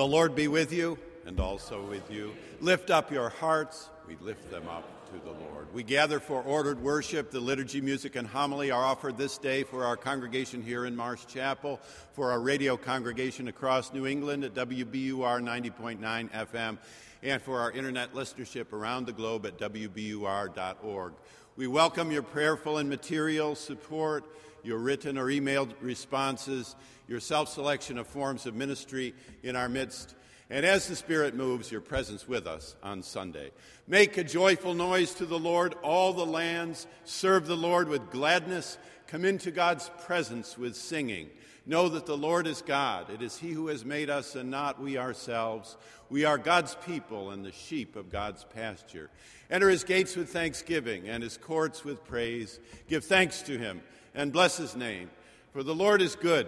The 0.00 0.06
Lord 0.06 0.34
be 0.34 0.48
with 0.48 0.72
you 0.72 0.96
and 1.26 1.38
also 1.38 1.84
with 1.84 2.10
you. 2.10 2.32
Lift 2.62 2.90
up 2.90 3.12
your 3.12 3.28
hearts. 3.28 3.90
We 4.08 4.16
lift 4.22 4.50
them 4.50 4.66
up 4.66 5.06
to 5.08 5.18
the 5.18 5.32
Lord. 5.32 5.66
We 5.74 5.82
gather 5.82 6.18
for 6.20 6.40
ordered 6.40 6.82
worship. 6.82 7.30
The 7.30 7.38
liturgy, 7.38 7.82
music, 7.82 8.16
and 8.16 8.26
homily 8.26 8.70
are 8.70 8.82
offered 8.82 9.18
this 9.18 9.36
day 9.36 9.62
for 9.62 9.84
our 9.84 9.98
congregation 9.98 10.62
here 10.62 10.86
in 10.86 10.96
Marsh 10.96 11.26
Chapel, 11.26 11.80
for 12.14 12.32
our 12.32 12.40
radio 12.40 12.78
congregation 12.78 13.48
across 13.48 13.92
New 13.92 14.06
England 14.06 14.42
at 14.42 14.54
WBUR 14.54 15.18
90.9 15.18 16.30
FM, 16.30 16.78
and 17.22 17.42
for 17.42 17.60
our 17.60 17.70
internet 17.70 18.14
listenership 18.14 18.72
around 18.72 19.04
the 19.04 19.12
globe 19.12 19.44
at 19.44 19.58
WBUR.org. 19.58 21.12
We 21.56 21.66
welcome 21.66 22.10
your 22.10 22.22
prayerful 22.22 22.78
and 22.78 22.88
material 22.88 23.54
support, 23.54 24.24
your 24.62 24.78
written 24.78 25.18
or 25.18 25.26
emailed 25.26 25.74
responses, 25.80 26.76
your 27.08 27.20
self 27.20 27.48
selection 27.48 27.98
of 27.98 28.06
forms 28.06 28.46
of 28.46 28.54
ministry 28.54 29.14
in 29.42 29.56
our 29.56 29.68
midst, 29.68 30.14
and 30.50 30.66
as 30.66 30.88
the 30.88 30.96
Spirit 30.96 31.36
moves, 31.36 31.70
your 31.70 31.80
presence 31.80 32.26
with 32.26 32.48
us 32.48 32.74
on 32.82 33.04
Sunday. 33.04 33.52
Make 33.86 34.16
a 34.16 34.24
joyful 34.24 34.74
noise 34.74 35.14
to 35.14 35.26
the 35.26 35.38
Lord, 35.38 35.74
all 35.82 36.12
the 36.12 36.26
lands. 36.26 36.88
Serve 37.04 37.46
the 37.46 37.56
Lord 37.56 37.88
with 37.88 38.10
gladness. 38.10 38.76
Come 39.06 39.24
into 39.24 39.52
God's 39.52 39.90
presence 40.04 40.58
with 40.58 40.74
singing. 40.74 41.30
Know 41.66 41.88
that 41.90 42.06
the 42.06 42.16
Lord 42.16 42.48
is 42.48 42.62
God. 42.62 43.10
It 43.10 43.22
is 43.22 43.38
He 43.38 43.50
who 43.50 43.68
has 43.68 43.84
made 43.84 44.10
us 44.10 44.34
and 44.34 44.50
not 44.50 44.82
we 44.82 44.98
ourselves. 44.98 45.76
We 46.08 46.24
are 46.24 46.38
God's 46.38 46.74
people 46.84 47.30
and 47.30 47.44
the 47.44 47.52
sheep 47.52 47.94
of 47.94 48.10
God's 48.10 48.44
pasture. 48.44 49.08
Enter 49.50 49.68
His 49.68 49.84
gates 49.84 50.16
with 50.16 50.30
thanksgiving 50.30 51.08
and 51.08 51.22
His 51.22 51.36
courts 51.36 51.84
with 51.84 52.04
praise. 52.04 52.58
Give 52.88 53.04
thanks 53.04 53.42
to 53.42 53.56
Him 53.56 53.82
and 54.14 54.32
bless 54.32 54.56
His 54.56 54.76
name. 54.76 55.10
For 55.52 55.62
the 55.62 55.74
Lord 55.74 56.00
is 56.00 56.14
good. 56.14 56.46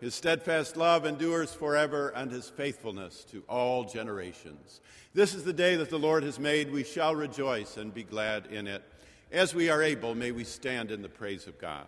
His 0.00 0.14
steadfast 0.14 0.76
love 0.76 1.06
endures 1.06 1.54
forever, 1.54 2.10
and 2.10 2.30
his 2.30 2.50
faithfulness 2.50 3.24
to 3.30 3.42
all 3.48 3.84
generations. 3.84 4.80
This 5.14 5.34
is 5.34 5.44
the 5.44 5.54
day 5.54 5.76
that 5.76 5.88
the 5.88 5.98
Lord 5.98 6.22
has 6.22 6.38
made. 6.38 6.70
We 6.70 6.84
shall 6.84 7.14
rejoice 7.14 7.78
and 7.78 7.94
be 7.94 8.02
glad 8.02 8.46
in 8.46 8.66
it. 8.66 8.82
As 9.32 9.54
we 9.54 9.70
are 9.70 9.82
able, 9.82 10.14
may 10.14 10.32
we 10.32 10.44
stand 10.44 10.90
in 10.90 11.00
the 11.00 11.08
praise 11.08 11.46
of 11.46 11.58
God. 11.58 11.86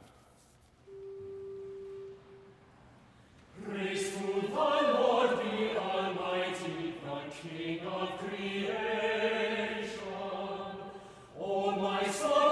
Praise 3.63 4.11
to 4.11 4.41
the 4.41 4.55
Lord, 4.55 5.31
the 5.31 5.79
Almighty, 5.79 6.95
the 7.05 7.49
King 7.49 7.87
of 7.87 8.19
creation. 8.19 8.79
O 11.39 11.71
my 11.73 12.05
soul, 12.09 12.48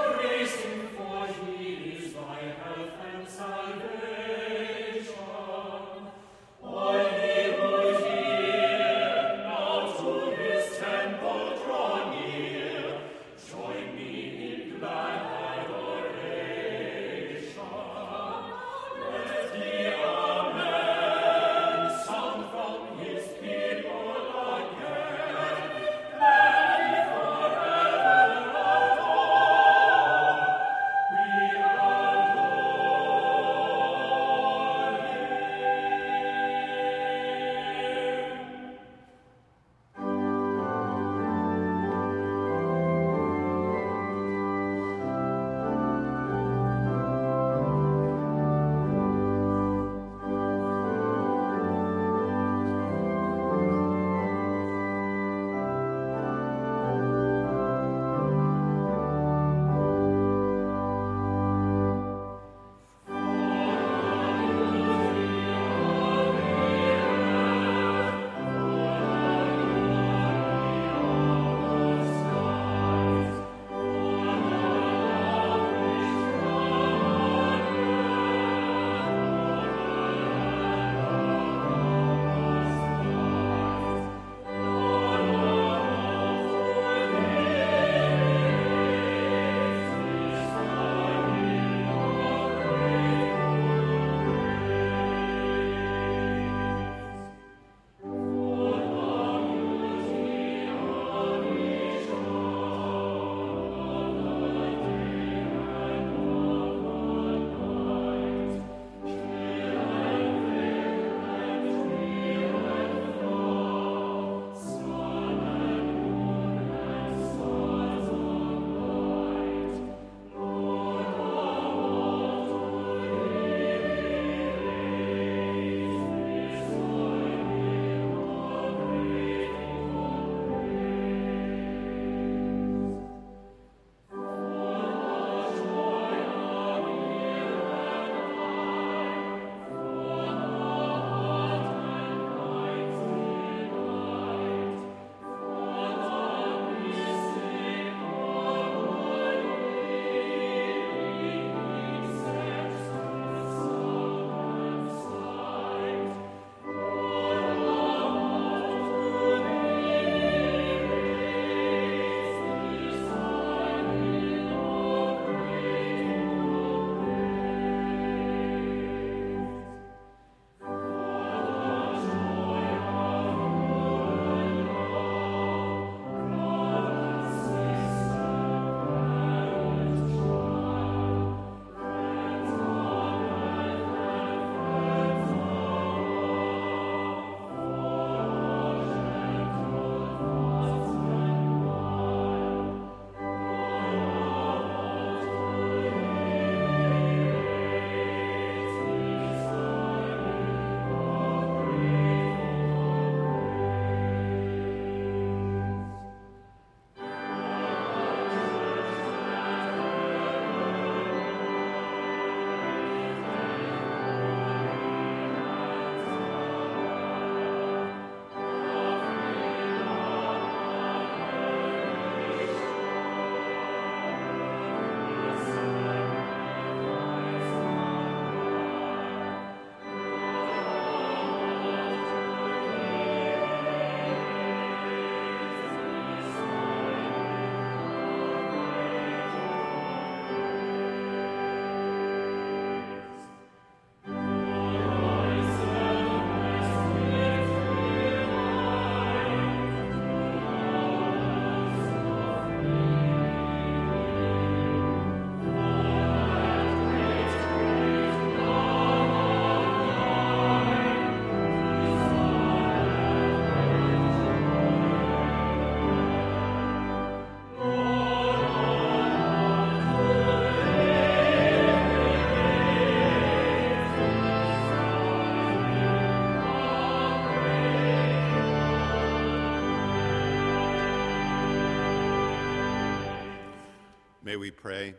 May 284.37 284.40
we 284.40 284.50
pray. 284.50 284.95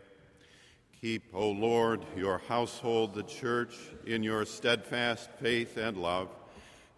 Keep, 1.00 1.26
O 1.32 1.52
Lord, 1.52 2.04
your 2.16 2.40
household, 2.40 3.14
the 3.14 3.22
church, 3.22 3.76
in 4.08 4.24
your 4.24 4.46
steadfast 4.46 5.30
faith 5.40 5.78
and 5.78 5.96
love, 5.96 6.30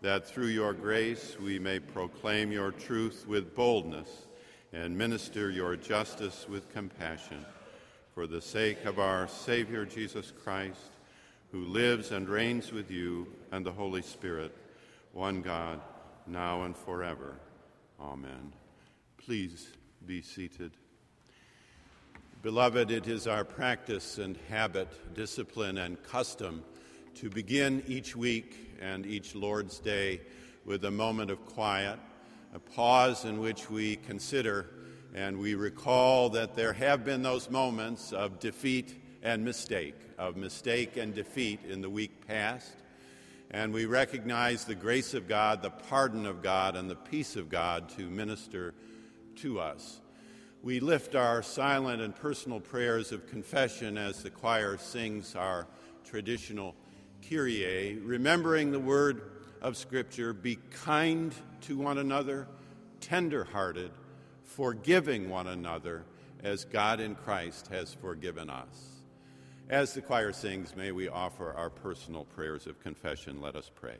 that 0.01 0.25
through 0.25 0.45
your 0.45 0.73
grace 0.73 1.35
we 1.37 1.59
may 1.59 1.81
proclaim 1.81 2.49
your 2.49 2.71
truth 2.71 3.25
with 3.27 3.53
boldness 3.53 4.27
and 4.71 4.97
minister 4.97 5.51
your 5.51 5.75
justice 5.75 6.45
with 6.47 6.71
compassion. 6.71 7.45
For 8.15 8.25
the 8.25 8.39
sake 8.39 8.85
of 8.85 8.99
our 8.99 9.27
Savior 9.27 9.83
Jesus 9.83 10.31
Christ, 10.31 10.91
who 11.51 11.65
lives 11.65 12.11
and 12.11 12.29
reigns 12.29 12.71
with 12.71 12.89
you 12.89 13.27
and 13.51 13.65
the 13.65 13.73
Holy 13.73 14.01
Spirit, 14.01 14.55
one 15.11 15.41
God, 15.41 15.81
now 16.25 16.63
and 16.63 16.77
forever. 16.77 17.35
Amen. 17.99 18.53
Please 19.17 19.73
be 20.05 20.21
seated. 20.21 20.71
Beloved, 22.41 22.89
it 22.89 23.05
is 23.05 23.27
our 23.27 23.43
practice 23.43 24.17
and 24.17 24.37
habit, 24.47 24.87
discipline, 25.13 25.77
and 25.77 26.01
custom 26.03 26.63
to 27.15 27.29
begin 27.29 27.83
each 27.85 28.15
week 28.15 28.77
and 28.79 29.05
each 29.05 29.35
Lord's 29.35 29.77
Day 29.79 30.21
with 30.63 30.85
a 30.85 30.91
moment 30.91 31.31
of 31.31 31.45
quiet, 31.45 31.99
a 32.55 32.59
pause 32.59 33.25
in 33.25 33.41
which 33.41 33.69
we 33.69 33.97
consider 33.97 34.69
and 35.13 35.37
we 35.37 35.55
recall 35.55 36.29
that 36.29 36.55
there 36.55 36.71
have 36.71 37.03
been 37.03 37.23
those 37.23 37.49
moments 37.49 38.13
of 38.13 38.39
defeat 38.39 38.95
and 39.21 39.43
mistake, 39.43 39.95
of 40.17 40.37
mistake 40.37 40.95
and 40.95 41.13
defeat 41.13 41.59
in 41.67 41.81
the 41.81 41.89
week 41.89 42.25
past. 42.25 42.71
And 43.51 43.73
we 43.73 43.85
recognize 43.85 44.63
the 44.63 44.75
grace 44.75 45.13
of 45.13 45.27
God, 45.27 45.61
the 45.61 45.71
pardon 45.71 46.25
of 46.25 46.41
God, 46.41 46.77
and 46.77 46.89
the 46.89 46.95
peace 46.95 47.35
of 47.35 47.49
God 47.49 47.89
to 47.97 48.09
minister 48.09 48.73
to 49.37 49.59
us. 49.59 49.99
We 50.61 50.81
lift 50.81 51.15
our 51.15 51.41
silent 51.41 52.01
and 52.01 52.13
personal 52.13 52.59
prayers 52.59 53.13
of 53.13 53.27
confession 53.27 53.97
as 53.97 54.23
the 54.23 54.29
choir 54.29 54.77
sings 54.77 55.33
our 55.33 55.67
traditional 56.03 56.75
Kyrie, 57.27 57.97
remembering 58.03 58.71
the 58.71 58.79
word 58.79 59.21
of 59.61 59.77
Scripture 59.77 60.33
be 60.33 60.59
kind 60.71 61.33
to 61.61 61.77
one 61.77 61.97
another, 61.97 62.45
tender 62.99 63.45
hearted, 63.45 63.91
forgiving 64.43 65.29
one 65.29 65.47
another 65.47 66.03
as 66.43 66.65
God 66.65 66.99
in 66.99 67.15
Christ 67.15 67.67
has 67.67 67.93
forgiven 67.93 68.49
us. 68.49 69.01
As 69.69 69.93
the 69.93 70.01
choir 70.01 70.33
sings, 70.33 70.75
may 70.75 70.91
we 70.91 71.07
offer 71.07 71.53
our 71.53 71.69
personal 71.69 72.25
prayers 72.25 72.67
of 72.67 72.81
confession. 72.81 73.39
Let 73.39 73.55
us 73.55 73.71
pray. 73.73 73.97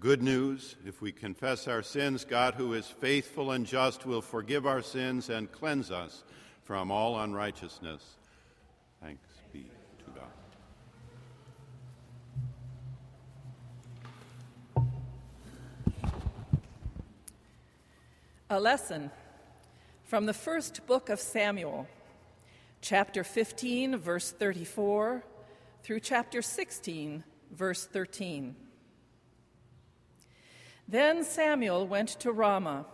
Good 0.00 0.22
news. 0.22 0.76
If 0.86 1.00
we 1.00 1.10
confess 1.10 1.66
our 1.66 1.82
sins, 1.82 2.24
God, 2.24 2.54
who 2.54 2.74
is 2.74 2.86
faithful 2.86 3.50
and 3.50 3.66
just, 3.66 4.06
will 4.06 4.22
forgive 4.22 4.66
our 4.66 4.82
sins 4.82 5.28
and 5.28 5.50
cleanse 5.50 5.90
us 5.90 6.22
from 6.62 6.90
all 6.90 7.18
unrighteousness. 7.18 8.02
Thanks 9.02 9.26
be 9.52 9.70
to 10.04 10.10
God. 14.76 14.86
A 18.50 18.60
lesson 18.60 19.10
from 20.04 20.26
the 20.26 20.34
first 20.34 20.86
book 20.86 21.08
of 21.08 21.18
Samuel, 21.18 21.88
chapter 22.80 23.24
15, 23.24 23.96
verse 23.96 24.30
34, 24.30 25.24
through 25.82 26.00
chapter 26.00 26.40
16, 26.40 27.24
verse 27.50 27.84
13. 27.86 28.54
Then 30.88 31.22
Samuel 31.22 31.86
went 31.86 32.08
to 32.20 32.32
Ramah, 32.32 32.86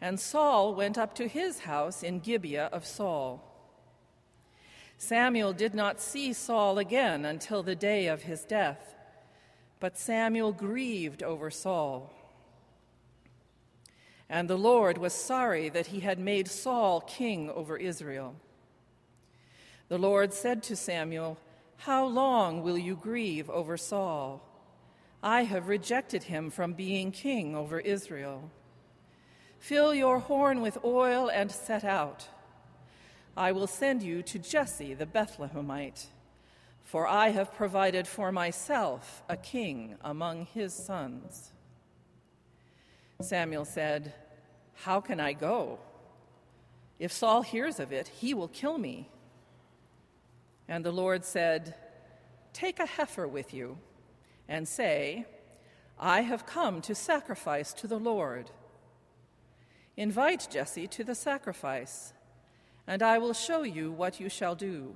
and 0.00 0.18
Saul 0.18 0.74
went 0.74 0.96
up 0.96 1.14
to 1.16 1.28
his 1.28 1.60
house 1.60 2.02
in 2.02 2.20
Gibeah 2.20 2.70
of 2.72 2.86
Saul. 2.86 3.44
Samuel 4.96 5.52
did 5.52 5.74
not 5.74 6.00
see 6.00 6.32
Saul 6.32 6.78
again 6.78 7.26
until 7.26 7.62
the 7.62 7.76
day 7.76 8.06
of 8.06 8.22
his 8.22 8.44
death, 8.44 8.94
but 9.80 9.98
Samuel 9.98 10.52
grieved 10.52 11.22
over 11.22 11.50
Saul. 11.50 12.10
And 14.30 14.48
the 14.48 14.58
Lord 14.58 14.96
was 14.96 15.12
sorry 15.12 15.68
that 15.68 15.88
he 15.88 16.00
had 16.00 16.18
made 16.18 16.48
Saul 16.48 17.02
king 17.02 17.50
over 17.50 17.76
Israel. 17.76 18.34
The 19.88 19.98
Lord 19.98 20.32
said 20.32 20.62
to 20.64 20.76
Samuel, 20.76 21.38
How 21.76 22.06
long 22.06 22.62
will 22.62 22.78
you 22.78 22.96
grieve 22.96 23.48
over 23.50 23.76
Saul? 23.76 24.42
I 25.22 25.44
have 25.44 25.68
rejected 25.68 26.24
him 26.24 26.50
from 26.50 26.74
being 26.74 27.10
king 27.10 27.56
over 27.56 27.80
Israel. 27.80 28.50
Fill 29.58 29.92
your 29.92 30.20
horn 30.20 30.60
with 30.60 30.78
oil 30.84 31.28
and 31.28 31.50
set 31.50 31.84
out. 31.84 32.28
I 33.36 33.52
will 33.52 33.66
send 33.66 34.02
you 34.02 34.22
to 34.22 34.38
Jesse 34.38 34.94
the 34.94 35.06
Bethlehemite, 35.06 36.06
for 36.84 37.06
I 37.06 37.30
have 37.30 37.54
provided 37.54 38.06
for 38.06 38.30
myself 38.30 39.22
a 39.28 39.36
king 39.36 39.96
among 40.02 40.46
his 40.46 40.72
sons. 40.72 41.52
Samuel 43.20 43.64
said, 43.64 44.14
How 44.74 45.00
can 45.00 45.18
I 45.18 45.32
go? 45.32 45.80
If 47.00 47.12
Saul 47.12 47.42
hears 47.42 47.80
of 47.80 47.92
it, 47.92 48.08
he 48.08 48.34
will 48.34 48.48
kill 48.48 48.78
me. 48.78 49.08
And 50.68 50.84
the 50.84 50.92
Lord 50.92 51.24
said, 51.24 51.74
Take 52.52 52.78
a 52.78 52.86
heifer 52.86 53.26
with 53.26 53.52
you 53.52 53.78
and 54.48 54.66
say, 54.66 55.26
I 55.98 56.22
have 56.22 56.46
come 56.46 56.80
to 56.82 56.94
sacrifice 56.94 57.72
to 57.74 57.86
the 57.86 57.98
Lord. 57.98 58.50
Invite 59.96 60.48
Jesse 60.50 60.86
to 60.86 61.04
the 61.04 61.14
sacrifice, 61.14 62.12
and 62.86 63.02
I 63.02 63.18
will 63.18 63.34
show 63.34 63.62
you 63.62 63.90
what 63.90 64.20
you 64.20 64.28
shall 64.28 64.54
do. 64.54 64.94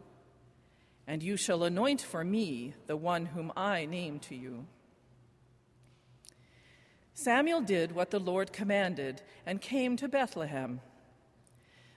And 1.06 1.22
you 1.22 1.36
shall 1.36 1.64
anoint 1.64 2.00
for 2.00 2.22
me 2.22 2.74
the 2.86 2.96
one 2.96 3.26
whom 3.26 3.52
I 3.56 3.86
name 3.86 4.20
to 4.20 4.36
you. 4.36 4.66
Samuel 7.14 7.60
did 7.60 7.92
what 7.92 8.10
the 8.10 8.20
Lord 8.20 8.52
commanded 8.52 9.22
and 9.44 9.60
came 9.60 9.96
to 9.96 10.08
Bethlehem. 10.08 10.80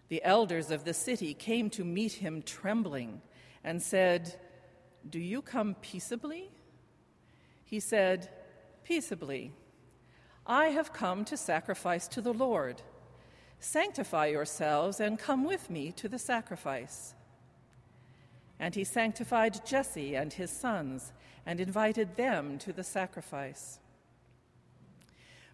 The 0.09 0.24
elders 0.24 0.71
of 0.71 0.83
the 0.83 0.93
city 0.93 1.33
came 1.33 1.69
to 1.71 1.83
meet 1.83 2.13
him 2.13 2.41
trembling 2.41 3.21
and 3.63 3.81
said, 3.81 4.39
Do 5.07 5.19
you 5.19 5.41
come 5.41 5.75
peaceably? 5.81 6.50
He 7.65 7.79
said, 7.79 8.29
Peaceably. 8.84 9.51
I 10.48 10.67
have 10.67 10.93
come 10.93 11.25
to 11.25 11.36
sacrifice 11.36 12.07
to 12.10 12.22
the 12.22 12.34
Lord. 12.34 12.84
Sanctify 13.60 14.27
yourselves 14.27 15.00
and 15.00 15.17
come 15.17 15.43
with 15.43 15.69
me 15.72 15.91
to 15.93 16.07
the 16.07 16.19
sacrifice. 16.19 17.15
And 18.60 18.75
he 18.75 18.84
sanctified 18.84 19.65
Jesse 19.65 20.15
and 20.15 20.31
his 20.31 20.51
sons 20.51 21.12
and 21.45 21.60
invited 21.60 22.15
them 22.15 22.60
to 22.60 22.72
the 22.72 22.84
sacrifice. 22.84 23.79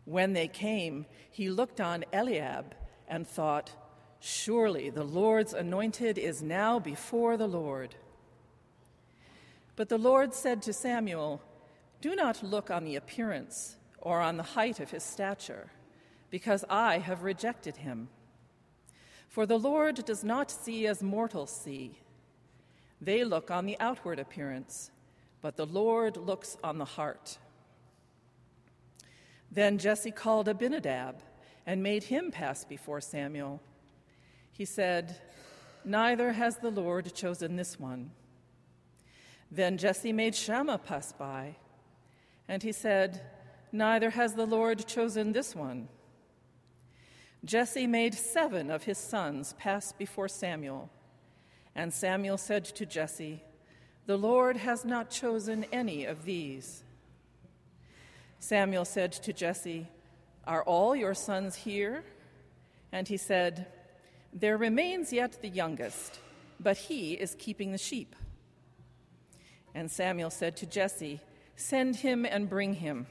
When 0.04 0.34
they 0.34 0.48
came, 0.48 1.06
he 1.30 1.50
looked 1.50 1.80
on 1.80 2.04
Eliab 2.12 2.76
and 3.08 3.28
thought, 3.28 3.72
Surely 4.20 4.90
the 4.90 5.04
Lord's 5.04 5.54
anointed 5.54 6.18
is 6.18 6.44
now 6.44 6.80
before 6.80 7.38
the 7.38 7.48
Lord. 7.48 7.96
But 9.76 9.90
the 9.90 9.98
Lord 9.98 10.34
said 10.34 10.62
to 10.64 10.74
Samuel, 10.74 11.42
Do 12.02 12.16
not 12.16 12.42
look 12.42 12.72
on 12.72 12.84
the 12.84 12.96
appearance 12.96 13.78
or 14.00 14.20
on 14.20 14.38
the 14.38 14.44
height 14.44 14.80
of 14.80 14.90
his 14.90 15.04
stature, 15.04 15.70
because 16.32 16.66
I 16.70 16.98
have 16.98 17.24
rejected 17.24 17.78
him. 17.78 18.10
For 19.30 19.46
the 19.46 19.60
Lord 19.60 20.04
does 20.04 20.24
not 20.24 20.50
see 20.50 20.88
as 20.88 21.04
mortals 21.04 21.52
see. 21.52 22.00
They 23.00 23.24
look 23.24 23.50
on 23.52 23.66
the 23.66 23.80
outward 23.80 24.20
appearance, 24.20 24.92
but 25.42 25.56
the 25.56 25.66
Lord 25.66 26.18
looks 26.18 26.58
on 26.64 26.80
the 26.80 26.86
heart. 26.86 27.38
Then 29.52 29.78
Jesse 29.78 30.12
called 30.12 30.48
Abinadab 30.48 31.22
and 31.66 31.84
made 31.84 32.04
him 32.06 32.32
pass 32.32 32.66
before 32.66 33.02
Samuel. 33.02 33.62
He 34.52 34.66
said, 34.66 35.18
Neither 35.86 36.34
has 36.34 36.58
the 36.58 36.70
Lord 36.70 37.14
chosen 37.14 37.56
this 37.56 37.80
one. 37.80 38.12
Then 39.52 39.78
Jesse 39.78 40.14
made 40.14 40.36
Shammah 40.36 40.78
pass 40.80 41.12
by, 41.12 41.56
and 42.52 42.62
he 42.64 42.74
said, 42.74 43.22
Neither 43.72 44.10
has 44.10 44.34
the 44.34 44.46
Lord 44.46 44.86
chosen 44.86 45.32
this 45.32 45.56
one. 45.56 45.88
Jesse 47.46 47.88
made 47.88 48.14
seven 48.14 48.70
of 48.70 48.84
his 48.84 48.98
sons 48.98 49.56
pass 49.58 49.94
before 49.94 50.28
Samuel, 50.28 50.90
and 51.76 51.94
Samuel 51.94 52.38
said 52.38 52.66
to 52.66 52.86
Jesse, 52.86 53.42
The 54.06 54.18
Lord 54.18 54.58
has 54.58 54.84
not 54.84 55.10
chosen 55.10 55.66
any 55.72 56.04
of 56.04 56.26
these. 56.26 56.84
Samuel 58.40 58.84
said 58.84 59.14
to 59.14 59.32
Jesse, 59.32 59.88
Are 60.46 60.64
all 60.64 60.94
your 60.94 61.14
sons 61.14 61.56
here? 61.56 62.04
And 62.92 63.08
he 63.08 63.16
said, 63.16 63.68
There 64.34 64.58
remains 64.58 65.14
yet 65.14 65.42
the 65.42 65.48
youngest, 65.48 66.20
but 66.60 66.76
he 66.76 67.14
is 67.14 67.34
keeping 67.40 67.72
the 67.72 67.78
sheep. 67.78 68.14
And 69.74 69.90
Samuel 69.90 70.32
said 70.32 70.58
to 70.58 70.66
Jesse, 70.66 71.22
Send 71.62 71.98
him 71.98 72.26
and 72.26 72.50
bring 72.50 72.76
him 72.76 73.08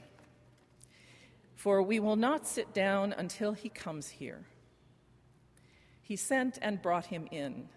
for 1.61 1.83
we 1.83 1.99
will 1.99 2.15
not 2.15 2.47
sit 2.47 2.73
down 2.73 3.13
until 3.15 3.53
he 3.53 3.69
comes 3.69 4.09
here. 4.09 4.47
He 6.01 6.15
sent 6.15 6.57
and 6.59 6.81
brought 6.81 7.05
him 7.05 7.27
in. 7.29 7.69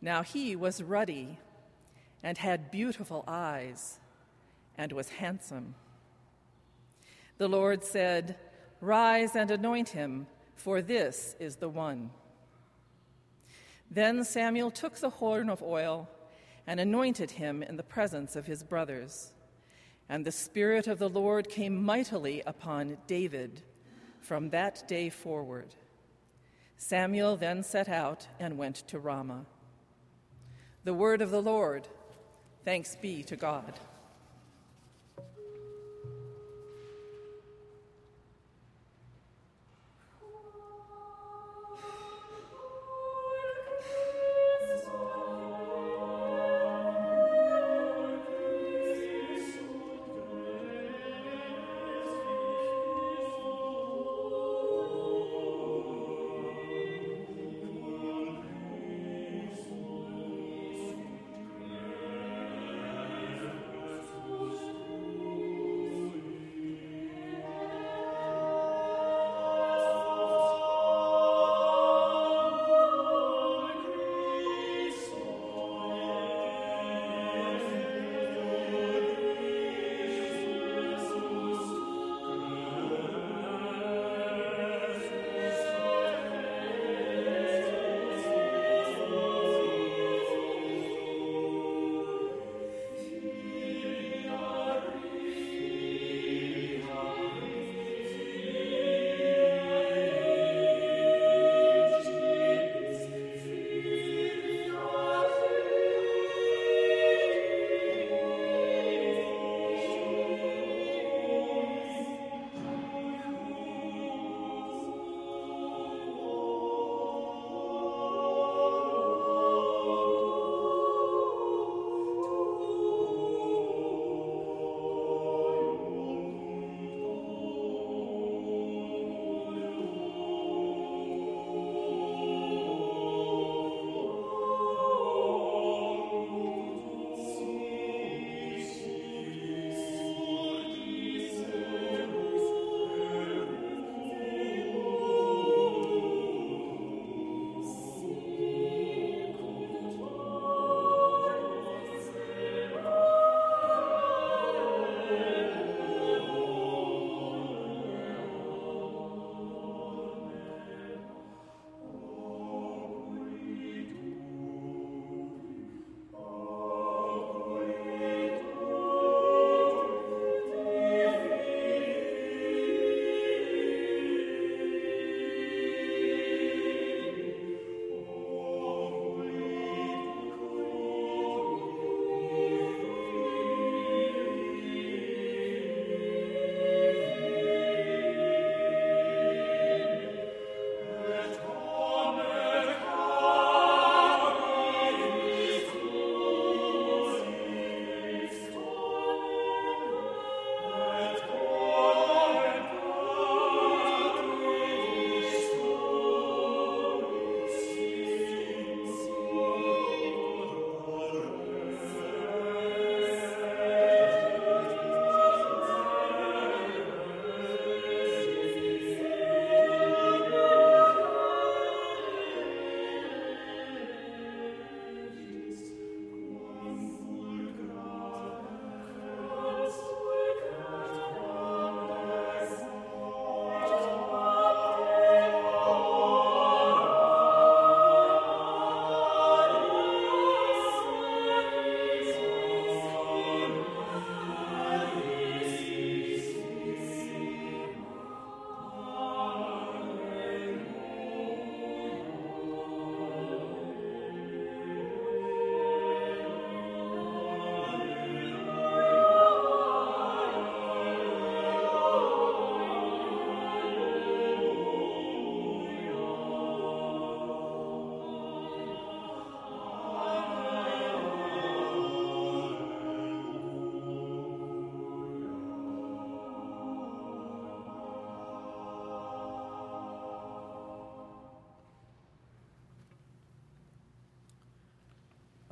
Now 0.00 0.24
he 0.24 0.56
was 0.56 0.82
ruddy 0.82 1.38
and 2.24 2.36
had 2.36 2.72
beautiful 2.72 3.22
eyes 3.28 4.00
and 4.76 4.90
was 4.90 5.10
handsome. 5.10 5.76
The 7.38 7.46
Lord 7.46 7.84
said, 7.84 8.36
Rise 8.80 9.36
and 9.36 9.52
anoint 9.52 9.90
him, 9.90 10.26
for 10.56 10.82
this 10.82 11.36
is 11.38 11.54
the 11.54 11.68
one. 11.68 12.10
Then 13.88 14.24
Samuel 14.24 14.72
took 14.72 14.96
the 14.96 15.10
horn 15.10 15.48
of 15.48 15.62
oil 15.62 16.08
and 16.66 16.80
anointed 16.80 17.32
him 17.32 17.62
in 17.62 17.76
the 17.76 17.82
presence 17.82 18.36
of 18.36 18.46
his 18.46 18.62
brothers. 18.62 19.32
And 20.08 20.24
the 20.24 20.32
Spirit 20.32 20.86
of 20.86 20.98
the 20.98 21.08
Lord 21.08 21.48
came 21.48 21.82
mightily 21.82 22.42
upon 22.46 22.98
David 23.06 23.62
from 24.20 24.50
that 24.50 24.86
day 24.88 25.08
forward. 25.08 25.74
Samuel 26.76 27.36
then 27.36 27.62
set 27.62 27.88
out 27.88 28.26
and 28.38 28.58
went 28.58 28.76
to 28.88 28.98
Ramah. 28.98 29.46
The 30.84 30.94
word 30.94 31.22
of 31.22 31.30
the 31.30 31.42
Lord. 31.42 31.88
Thanks 32.64 32.96
be 32.96 33.22
to 33.24 33.36
God. 33.36 33.78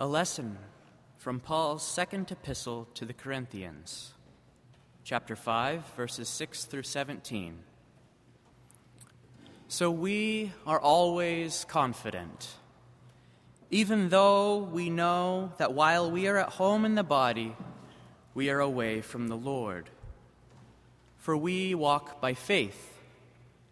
A 0.03 0.07
lesson 0.07 0.59
from 1.19 1.39
Paul's 1.39 1.87
second 1.87 2.33
epistle 2.33 2.89
to 2.95 3.05
the 3.05 3.13
Corinthians, 3.13 4.13
chapter 5.05 5.37
5, 5.37 5.85
verses 5.97 6.29
6 6.29 6.65
through 6.65 6.83
17. 6.83 7.61
So 9.69 9.93
we 9.93 10.51
are 10.67 10.81
always 10.81 11.65
confident, 11.69 12.49
even 13.71 14.09
though 14.09 14.59
we 14.59 14.91
know 14.91 15.53
that 15.59 15.73
while 15.73 16.11
we 16.11 16.27
are 16.27 16.39
at 16.39 16.49
home 16.49 16.85
in 16.85 16.97
the 16.97 17.05
body, 17.05 17.55
we 18.35 18.51
are 18.51 18.59
away 18.59 19.03
from 19.03 19.29
the 19.29 19.37
Lord. 19.37 19.89
For 21.19 21.37
we 21.37 21.77
walk 21.77 22.21
by 22.21 22.35
faith, 22.35 22.99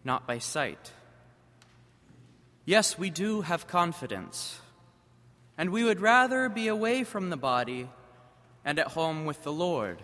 not 0.05 0.27
by 0.27 0.39
sight. 0.39 0.93
Yes, 2.63 2.97
we 2.97 3.09
do 3.09 3.41
have 3.41 3.67
confidence 3.67 4.61
and 5.61 5.69
we 5.69 5.83
would 5.83 6.01
rather 6.01 6.49
be 6.49 6.67
away 6.67 7.03
from 7.03 7.29
the 7.29 7.37
body 7.37 7.87
and 8.65 8.79
at 8.79 8.87
home 8.87 9.25
with 9.25 9.43
the 9.43 9.51
Lord. 9.51 10.01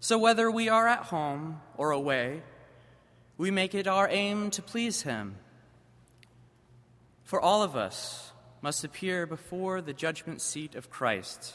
So, 0.00 0.16
whether 0.16 0.50
we 0.50 0.70
are 0.70 0.88
at 0.88 1.02
home 1.12 1.60
or 1.76 1.90
away, 1.90 2.42
we 3.36 3.50
make 3.50 3.74
it 3.74 3.86
our 3.86 4.08
aim 4.08 4.50
to 4.52 4.62
please 4.62 5.02
Him. 5.02 5.36
For 7.24 7.42
all 7.42 7.62
of 7.62 7.76
us 7.76 8.32
must 8.62 8.84
appear 8.84 9.26
before 9.26 9.82
the 9.82 9.92
judgment 9.92 10.40
seat 10.40 10.74
of 10.74 10.88
Christ, 10.88 11.52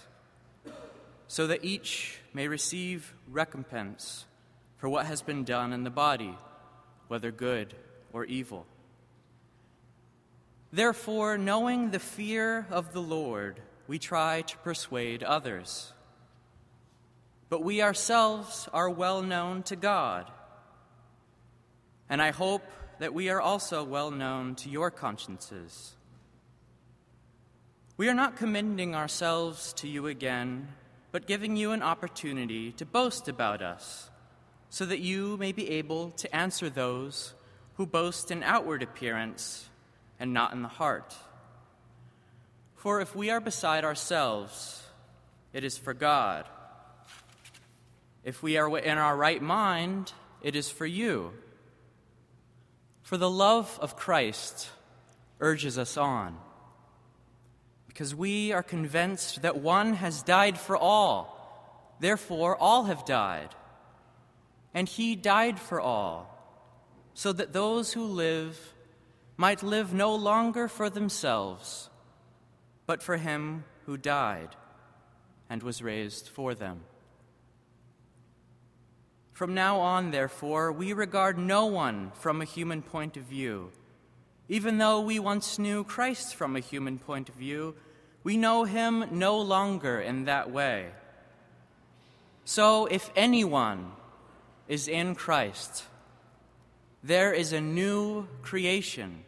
so 1.27 1.47
that 1.47 1.65
each 1.65 2.19
may 2.31 2.47
receive 2.47 3.15
recompense 3.27 4.25
for 4.77 4.87
what 4.87 5.07
has 5.07 5.23
been 5.23 5.45
done 5.45 5.73
in 5.73 5.83
the 5.83 5.89
body, 5.89 6.37
whether 7.07 7.31
good 7.31 7.73
or 8.13 8.23
evil. 8.23 8.67
Therefore, 10.75 11.37
knowing 11.37 11.91
the 11.91 11.99
fear 11.99 12.67
of 12.69 12.91
the 12.91 13.01
Lord, 13.01 13.61
we 13.87 13.97
try 13.97 14.41
to 14.41 14.57
persuade 14.57 15.23
others. 15.23 15.93
But 17.47 17.63
we 17.63 17.81
ourselves 17.81 18.67
are 18.73 18.89
well 18.89 19.21
known 19.21 19.63
to 19.63 19.77
God. 19.77 20.29
And 22.09 22.21
I 22.21 22.31
hope 22.31 22.61
that 22.99 23.13
we 23.13 23.29
are 23.29 23.39
also 23.39 23.85
well 23.85 24.11
known 24.11 24.55
to 24.55 24.69
your 24.69 24.91
consciences. 24.91 25.95
We 27.95 28.09
are 28.09 28.13
not 28.13 28.35
commending 28.35 28.95
ourselves 28.95 29.71
to 29.75 29.87
you 29.87 30.07
again, 30.07 30.67
but 31.13 31.25
giving 31.25 31.55
you 31.55 31.71
an 31.71 31.83
opportunity 31.83 32.73
to 32.73 32.85
boast 32.85 33.29
about 33.29 33.61
us, 33.61 34.09
so 34.69 34.85
that 34.85 34.99
you 34.99 35.37
may 35.37 35.53
be 35.53 35.69
able 35.69 36.09
to 36.17 36.35
answer 36.35 36.69
those 36.69 37.33
who 37.75 37.85
boast 37.85 38.29
in 38.29 38.43
outward 38.43 38.83
appearance 38.83 39.69
and 40.19 40.33
not 40.33 40.53
in 40.53 40.61
the 40.61 40.67
heart. 40.67 41.15
For 42.75 43.01
if 43.01 43.15
we 43.15 43.29
are 43.29 43.39
beside 43.41 43.83
ourselves, 43.83 44.83
it 45.53 45.63
is 45.63 45.77
for 45.77 45.93
God. 45.93 46.45
If 48.23 48.43
we 48.43 48.57
are 48.57 48.77
in 48.77 48.97
our 48.97 49.15
right 49.15 49.41
mind, 49.41 50.13
it 50.41 50.55
is 50.55 50.69
for 50.69 50.85
you. 50.85 51.31
For 53.01 53.17
the 53.17 53.29
love 53.29 53.77
of 53.81 53.95
Christ 53.95 54.69
urges 55.39 55.77
us 55.77 55.97
on, 55.97 56.37
because 57.87 58.15
we 58.15 58.51
are 58.51 58.63
convinced 58.63 59.41
that 59.41 59.57
one 59.57 59.93
has 59.93 60.23
died 60.23 60.57
for 60.57 60.75
all, 60.75 61.95
therefore, 61.99 62.57
all 62.57 62.85
have 62.85 63.05
died. 63.05 63.49
And 64.73 64.89
he 64.89 65.15
died 65.15 65.59
for 65.59 65.79
all, 65.79 66.31
so 67.13 67.31
that 67.31 67.53
those 67.53 67.93
who 67.93 68.05
live 68.05 68.73
might 69.37 69.63
live 69.63 69.93
no 69.93 70.15
longer 70.15 70.67
for 70.67 70.89
themselves, 70.89 71.89
but 72.85 73.03
for 73.03 73.17
him 73.17 73.63
who 73.85 73.97
died 73.97 74.55
and 75.49 75.61
was 75.61 75.81
raised 75.81 76.27
for 76.29 76.55
them. 76.55 76.81
From 79.33 79.53
now 79.53 79.79
on, 79.79 80.11
therefore, 80.11 80.71
we 80.71 80.93
regard 80.93 81.37
no 81.37 81.65
one 81.65 82.11
from 82.15 82.41
a 82.41 82.45
human 82.45 82.81
point 82.81 83.17
of 83.17 83.23
view. 83.23 83.71
Even 84.47 84.77
though 84.77 85.01
we 85.01 85.19
once 85.19 85.59
knew 85.59 85.83
Christ 85.83 86.35
from 86.35 86.55
a 86.55 86.61
human 86.61 86.97
point 86.97 87.27
of 87.27 87.35
view, 87.35 87.75
we 88.23 88.37
know 88.37 88.63
him 88.63 89.05
no 89.11 89.37
longer 89.37 89.99
in 89.99 90.25
that 90.25 90.51
way. 90.51 90.87
So, 92.45 92.85
if 92.85 93.11
anyone 93.15 93.91
is 94.67 94.87
in 94.87 95.15
Christ, 95.15 95.83
there 97.05 97.33
is 97.33 97.53
a 97.53 97.61
new 97.61 98.27
creation. 98.41 99.23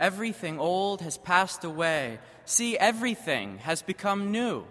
Everything 0.00 0.58
old 0.58 1.02
has 1.02 1.18
passed 1.18 1.62
away. 1.62 2.18
See, 2.46 2.78
everything 2.78 3.58
has 3.58 3.82
become 3.82 4.32
new. 4.32 4.64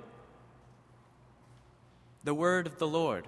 The 2.24 2.34
word 2.34 2.66
of 2.66 2.80
the 2.80 2.88
Lord. 2.88 3.28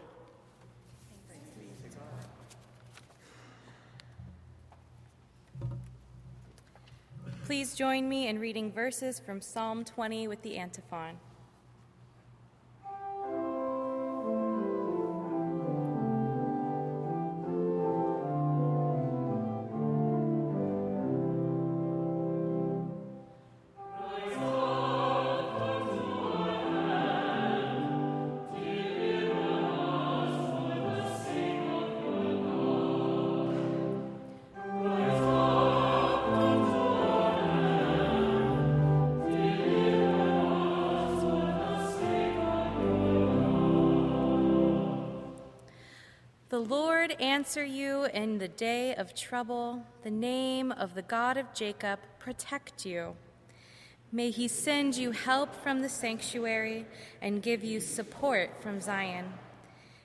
Please 7.45 7.75
join 7.75 8.09
me 8.09 8.27
in 8.27 8.39
reading 8.39 8.71
verses 8.71 9.19
from 9.19 9.41
Psalm 9.41 9.83
20 9.83 10.27
with 10.27 10.41
the 10.41 10.57
antiphon. 10.57 11.17
Answer 47.49 47.65
you 47.65 48.05
in 48.13 48.37
the 48.37 48.47
day 48.47 48.93
of 48.93 49.15
trouble. 49.15 49.83
The 50.03 50.11
name 50.11 50.71
of 50.71 50.93
the 50.93 51.01
God 51.01 51.35
of 51.35 51.51
Jacob 51.51 51.97
protect 52.19 52.85
you. 52.85 53.15
May 54.11 54.29
he 54.29 54.47
send 54.47 54.95
you 54.95 55.09
help 55.09 55.55
from 55.55 55.81
the 55.81 55.89
sanctuary 55.89 56.85
and 57.23 57.41
give 57.41 57.63
you 57.63 57.79
support 57.79 58.61
from 58.61 58.79
Zion. 58.79 59.33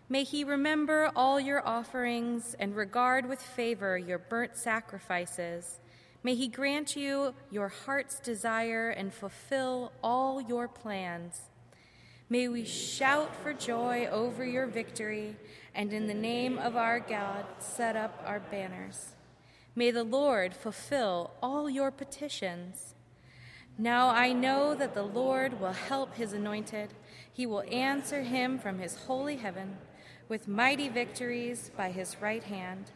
May 0.08 0.24
he 0.24 0.42
remember 0.42 1.12
all 1.14 1.38
your 1.38 1.60
offerings 1.68 2.56
and 2.58 2.74
regard 2.74 3.28
with 3.28 3.42
favor 3.42 3.98
your 3.98 4.20
burnt 4.20 4.56
sacrifices. 4.56 5.80
May 6.22 6.36
he 6.36 6.48
grant 6.48 6.96
you 6.96 7.34
your 7.50 7.68
heart's 7.68 8.20
desire 8.20 8.88
and 8.88 9.12
fulfill 9.12 9.92
all 10.02 10.40
your 10.40 10.66
plans. 10.66 11.42
May 12.30 12.48
we 12.48 12.64
shout 12.64 13.36
for 13.42 13.52
joy 13.52 14.06
over 14.06 14.46
your 14.46 14.66
victory 14.66 15.36
and 15.74 15.92
in 15.92 16.06
the 16.06 16.14
name 16.14 16.58
of 16.58 16.76
our 16.76 17.00
God 17.00 17.44
set 17.58 17.96
up 17.96 18.22
our 18.26 18.40
banners. 18.40 19.14
May 19.74 19.90
the 19.90 20.04
Lord 20.04 20.54
fulfill 20.54 21.32
all 21.42 21.68
your 21.68 21.90
petitions. 21.90 22.94
Now 23.76 24.08
I 24.08 24.32
know 24.32 24.74
that 24.76 24.94
the 24.94 25.02
Lord 25.02 25.60
will 25.60 25.72
help 25.72 26.14
his 26.14 26.32
anointed. 26.32 26.94
He 27.32 27.44
will 27.44 27.64
answer 27.72 28.22
him 28.22 28.58
from 28.58 28.78
his 28.78 28.94
holy 28.94 29.36
heaven 29.36 29.78
with 30.28 30.46
mighty 30.46 30.88
victories 30.88 31.70
by 31.76 31.90
his 31.90 32.16
right 32.20 32.44
hand. 32.44 32.92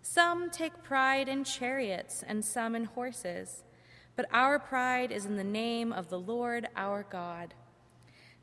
Some 0.00 0.48
take 0.48 0.82
pride 0.82 1.28
in 1.28 1.44
chariots 1.44 2.24
and 2.26 2.42
some 2.42 2.74
in 2.74 2.84
horses, 2.84 3.62
but 4.16 4.26
our 4.32 4.58
pride 4.58 5.12
is 5.12 5.26
in 5.26 5.36
the 5.36 5.44
name 5.44 5.92
of 5.92 6.08
the 6.08 6.18
Lord 6.18 6.68
our 6.74 7.04
God. 7.10 7.52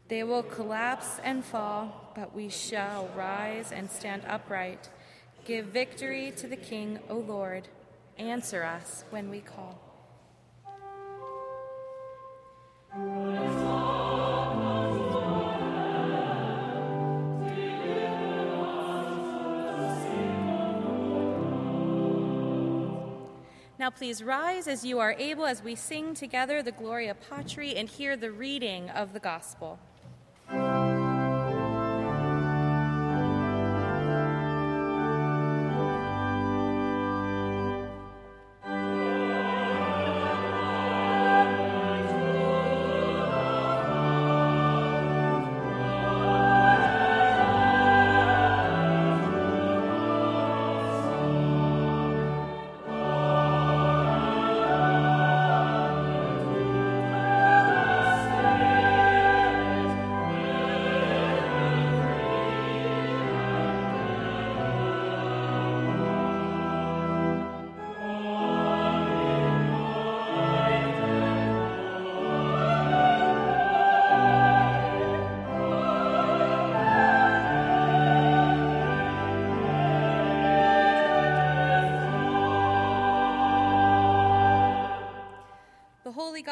They 0.08 0.24
will 0.24 0.44
collapse 0.44 1.20
and 1.24 1.44
fall, 1.44 2.12
but 2.16 2.36
we 2.36 2.50
shall 2.50 3.10
rise 3.16 3.72
and 3.72 3.90
stand 3.90 4.22
upright. 4.28 4.90
Give 5.46 5.66
victory 5.66 6.32
to 6.38 6.48
the 6.48 6.56
King, 6.56 7.00
O 7.10 7.18
Lord. 7.18 7.68
Answer 8.18 8.64
us 8.64 9.04
when 9.10 9.32
we 9.32 9.42
call. 9.42 9.82
Now, 23.78 23.90
please 23.90 24.24
rise 24.24 24.68
as 24.68 24.86
you 24.86 25.00
are 25.00 25.14
able 25.14 25.46
as 25.46 25.62
we 25.62 25.76
sing 25.76 26.14
together 26.14 26.64
the 26.64 26.72
Gloria 26.72 27.16
Patri 27.16 27.76
and 27.76 27.90
hear 27.90 28.16
the 28.16 28.32
reading 28.32 28.90
of 28.92 29.14
the 29.14 29.20
Gospel. 29.20 29.80
The 30.48 30.95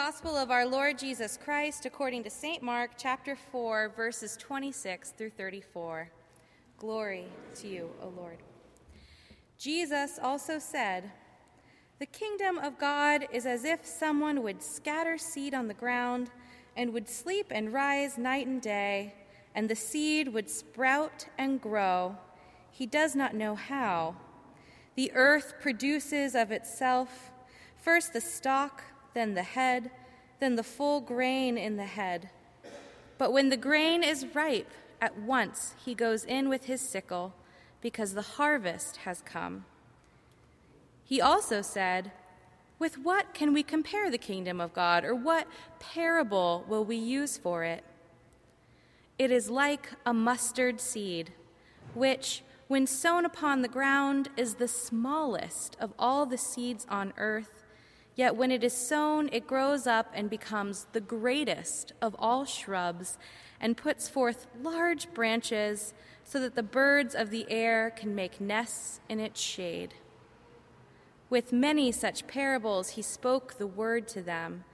Gospel 0.05 0.35
of 0.35 0.51
our 0.51 0.65
Lord 0.65 0.99
Jesus 0.99 1.39
Christ 1.41 1.85
according 1.85 2.25
to 2.25 2.29
St. 2.29 2.61
Mark 2.61 2.91
chapter 2.97 3.37
4 3.37 3.93
verses 3.95 4.35
26 4.35 5.11
through 5.11 5.29
34. 5.29 6.09
Glory 6.77 7.27
to 7.61 7.69
you, 7.69 7.89
O 8.01 8.09
Lord. 8.09 8.39
Jesus 9.57 10.19
also 10.21 10.59
said, 10.59 11.09
The 11.99 12.05
kingdom 12.05 12.57
of 12.57 12.77
God 12.77 13.29
is 13.31 13.45
as 13.45 13.63
if 13.63 13.85
someone 13.85 14.43
would 14.43 14.61
scatter 14.61 15.17
seed 15.17 15.53
on 15.53 15.69
the 15.69 15.73
ground 15.73 16.31
and 16.75 16.91
would 16.91 17.07
sleep 17.07 17.47
and 17.49 17.71
rise 17.71 18.17
night 18.17 18.45
and 18.45 18.61
day, 18.61 19.15
and 19.55 19.69
the 19.69 19.75
seed 19.75 20.33
would 20.33 20.49
sprout 20.49 21.27
and 21.37 21.61
grow. 21.61 22.17
He 22.69 22.85
does 22.85 23.15
not 23.15 23.35
know 23.35 23.55
how. 23.55 24.17
The 24.95 25.13
earth 25.13 25.53
produces 25.61 26.35
of 26.35 26.51
itself 26.51 27.31
first 27.77 28.11
the 28.11 28.19
stalk 28.19 28.83
then 29.13 29.33
the 29.33 29.43
head, 29.43 29.91
then 30.39 30.55
the 30.55 30.63
full 30.63 31.01
grain 31.01 31.57
in 31.57 31.77
the 31.77 31.85
head. 31.85 32.29
But 33.17 33.31
when 33.31 33.49
the 33.49 33.57
grain 33.57 34.03
is 34.03 34.25
ripe, 34.33 34.71
at 35.01 35.17
once 35.19 35.75
he 35.83 35.93
goes 35.93 36.23
in 36.23 36.49
with 36.49 36.65
his 36.65 36.81
sickle, 36.81 37.33
because 37.81 38.13
the 38.13 38.21
harvest 38.21 38.97
has 38.97 39.21
come. 39.21 39.65
He 41.03 41.19
also 41.19 41.61
said, 41.61 42.11
With 42.79 42.97
what 42.97 43.33
can 43.33 43.53
we 43.53 43.63
compare 43.63 44.09
the 44.09 44.17
kingdom 44.17 44.61
of 44.61 44.73
God, 44.73 45.03
or 45.03 45.13
what 45.13 45.47
parable 45.79 46.63
will 46.67 46.85
we 46.85 46.95
use 46.95 47.37
for 47.37 47.65
it? 47.65 47.83
It 49.19 49.29
is 49.29 49.49
like 49.49 49.89
a 50.05 50.13
mustard 50.13 50.79
seed, 50.79 51.33
which, 51.93 52.41
when 52.67 52.87
sown 52.87 53.25
upon 53.25 53.61
the 53.61 53.67
ground, 53.67 54.29
is 54.37 54.55
the 54.55 54.67
smallest 54.67 55.75
of 55.79 55.93
all 55.99 56.25
the 56.25 56.37
seeds 56.37 56.87
on 56.89 57.13
earth 57.17 57.52
Yet 58.15 58.35
when 58.35 58.51
it 58.51 58.63
is 58.63 58.73
sown, 58.73 59.29
it 59.31 59.47
grows 59.47 59.87
up 59.87 60.11
and 60.13 60.29
becomes 60.29 60.85
the 60.91 61.01
greatest 61.01 61.93
of 62.01 62.15
all 62.19 62.45
shrubs 62.45 63.17
and 63.59 63.77
puts 63.77 64.07
forth 64.07 64.45
large 64.61 65.11
branches 65.13 65.93
so 66.23 66.39
that 66.39 66.55
the 66.55 66.63
birds 66.63 67.15
of 67.15 67.31
the 67.31 67.45
air 67.49 67.89
can 67.89 68.13
make 68.13 68.39
nests 68.39 68.99
in 69.09 69.19
its 69.19 69.41
shade. 69.41 69.95
With 71.29 71.51
many 71.51 71.91
such 71.91 72.27
parables, 72.27 72.89
he 72.89 73.01
spoke 73.01 73.57
the 73.57 73.65
word 73.67 74.07
to 74.09 74.21
them, 74.21 74.65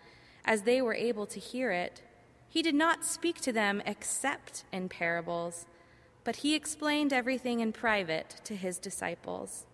as 0.43 0.63
they 0.63 0.81
were 0.81 0.93
able 0.93 1.25
to 1.27 1.39
hear 1.39 1.71
it. 1.71 2.01
He 2.49 2.61
did 2.61 2.75
not 2.75 3.05
speak 3.05 3.39
to 3.41 3.53
them 3.53 3.81
except 3.85 4.65
in 4.73 4.89
parables, 4.89 5.65
but 6.25 6.37
he 6.37 6.55
explained 6.55 7.13
everything 7.13 7.61
in 7.61 7.71
private 7.71 8.41
to 8.43 8.55
his 8.55 8.77
disciples. 8.77 9.65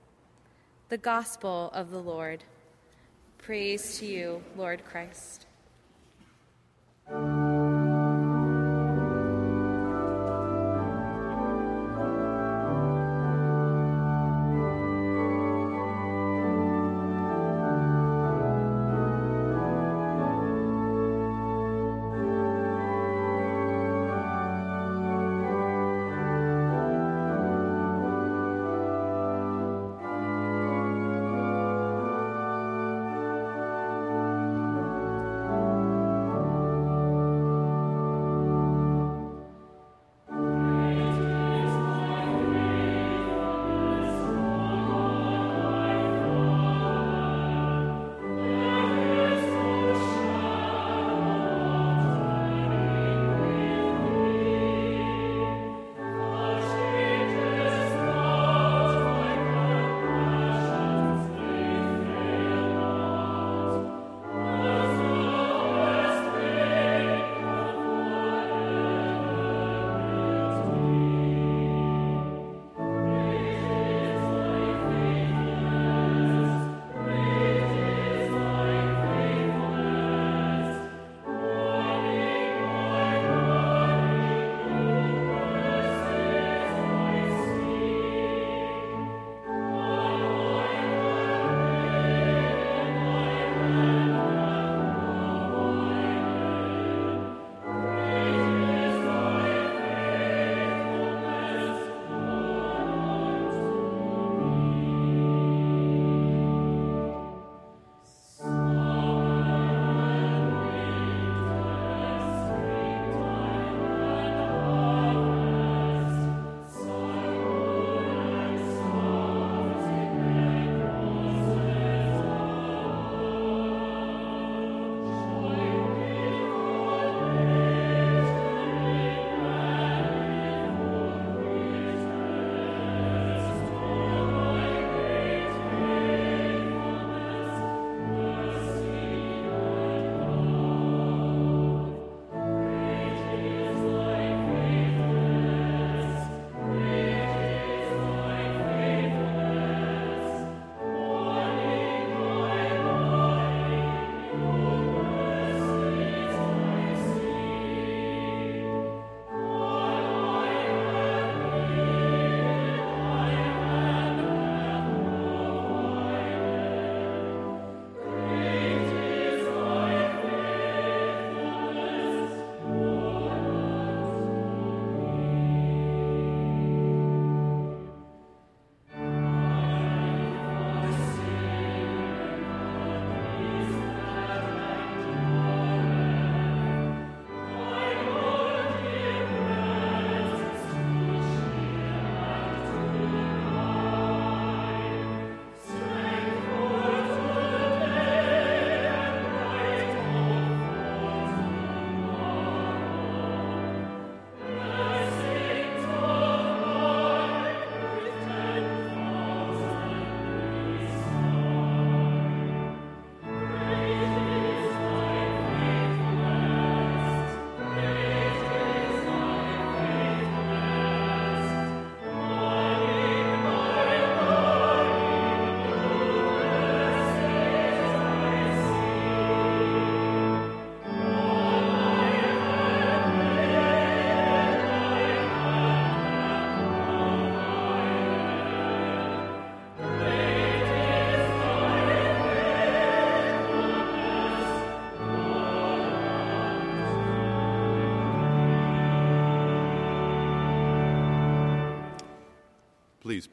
The 0.90 0.98
Gospel 0.98 1.72
of 1.74 1.90
the 1.90 2.02
Lord. 2.02 2.44
Praise 3.46 4.00
to 4.00 4.08
you, 4.08 4.44
Lord 4.58 4.84
Christ. 4.86 5.46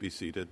Be 0.03 0.09
seated. 0.09 0.49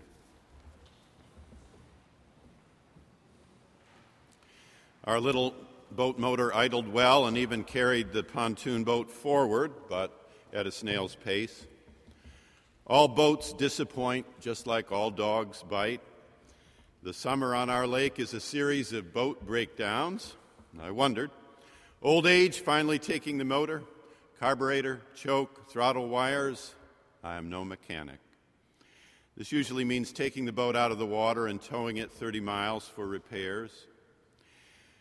Our 5.03 5.19
little 5.19 5.53
boat 5.91 6.17
motor 6.17 6.55
idled 6.55 6.87
well 6.87 7.25
and 7.27 7.37
even 7.37 7.65
carried 7.65 8.13
the 8.13 8.23
pontoon 8.23 8.85
boat 8.85 9.11
forward, 9.11 9.73
but 9.89 10.31
at 10.53 10.67
a 10.67 10.71
snail's 10.71 11.15
pace. 11.15 11.67
All 12.87 13.09
boats 13.09 13.51
disappoint, 13.51 14.25
just 14.39 14.67
like 14.67 14.93
all 14.93 15.11
dogs 15.11 15.65
bite. 15.69 15.99
The 17.03 17.13
summer 17.13 17.53
on 17.53 17.69
our 17.69 17.85
lake 17.85 18.19
is 18.19 18.33
a 18.33 18.39
series 18.39 18.93
of 18.93 19.13
boat 19.13 19.45
breakdowns. 19.45 20.33
I 20.81 20.91
wondered. 20.91 21.29
Old 22.01 22.25
age 22.25 22.61
finally 22.61 22.99
taking 22.99 23.37
the 23.37 23.43
motor, 23.43 23.83
carburetor, 24.39 25.01
choke, 25.13 25.67
throttle 25.69 26.07
wires. 26.07 26.73
I 27.21 27.35
am 27.35 27.49
no 27.49 27.65
mechanic. 27.65 28.19
This 29.37 29.51
usually 29.51 29.85
means 29.85 30.11
taking 30.11 30.45
the 30.45 30.51
boat 30.51 30.75
out 30.75 30.91
of 30.91 30.97
the 30.97 31.05
water 31.05 31.47
and 31.47 31.61
towing 31.61 31.97
it 31.97 32.11
30 32.11 32.41
miles 32.41 32.87
for 32.87 33.07
repairs. 33.07 33.87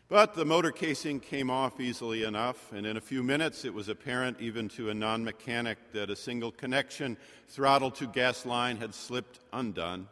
But 0.09 0.35
the 0.35 0.45
motor 0.45 0.73
casing 0.73 1.21
came 1.21 1.51
off 1.51 1.79
easily 1.79 2.25
enough, 2.25 2.73
and 2.73 2.85
in 2.85 2.97
a 2.97 3.01
few 3.01 3.23
minutes 3.23 3.65
it 3.65 3.73
was 3.73 3.89
apparent, 3.89 4.41
even 4.41 4.69
to 4.71 4.91
a 4.91 4.95
non 4.95 5.23
mechanic, 5.23 5.79
that 5.93 6.11
a 6.11 6.17
single 6.17 6.51
connection, 6.51 7.17
throttle 7.49 7.93
to 7.93 8.09
gas 8.09 8.45
line, 8.45 8.77
had 8.77 8.93
slipped 8.93 9.39
undone. 9.53 10.09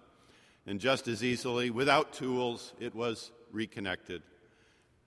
And 0.66 0.78
just 0.78 1.08
as 1.08 1.24
easily, 1.24 1.70
without 1.70 2.12
tools, 2.12 2.74
it 2.78 2.94
was 2.94 3.32
reconnected. 3.50 4.22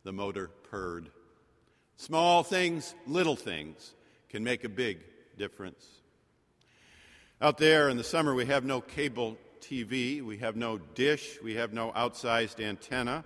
The 0.04 0.12
motor 0.12 0.50
purred. 0.70 1.10
Small 1.96 2.44
things, 2.44 2.96
little 3.08 3.36
things, 3.36 3.94
can 4.28 4.44
make 4.44 4.64
a 4.64 4.70
big 4.70 5.00
difference. 5.38 6.01
Out 7.44 7.58
there 7.58 7.90
in 7.90 7.98
the 7.98 8.04
summer, 8.04 8.36
we 8.36 8.46
have 8.46 8.66
no 8.66 8.82
cable 8.82 9.36
TV, 9.62 10.22
we 10.22 10.38
have 10.38 10.56
no 10.56 10.78
dish, 10.78 11.40
we 11.42 11.56
have 11.56 11.74
no 11.74 11.92
outsized 11.94 12.64
antenna. 12.64 13.24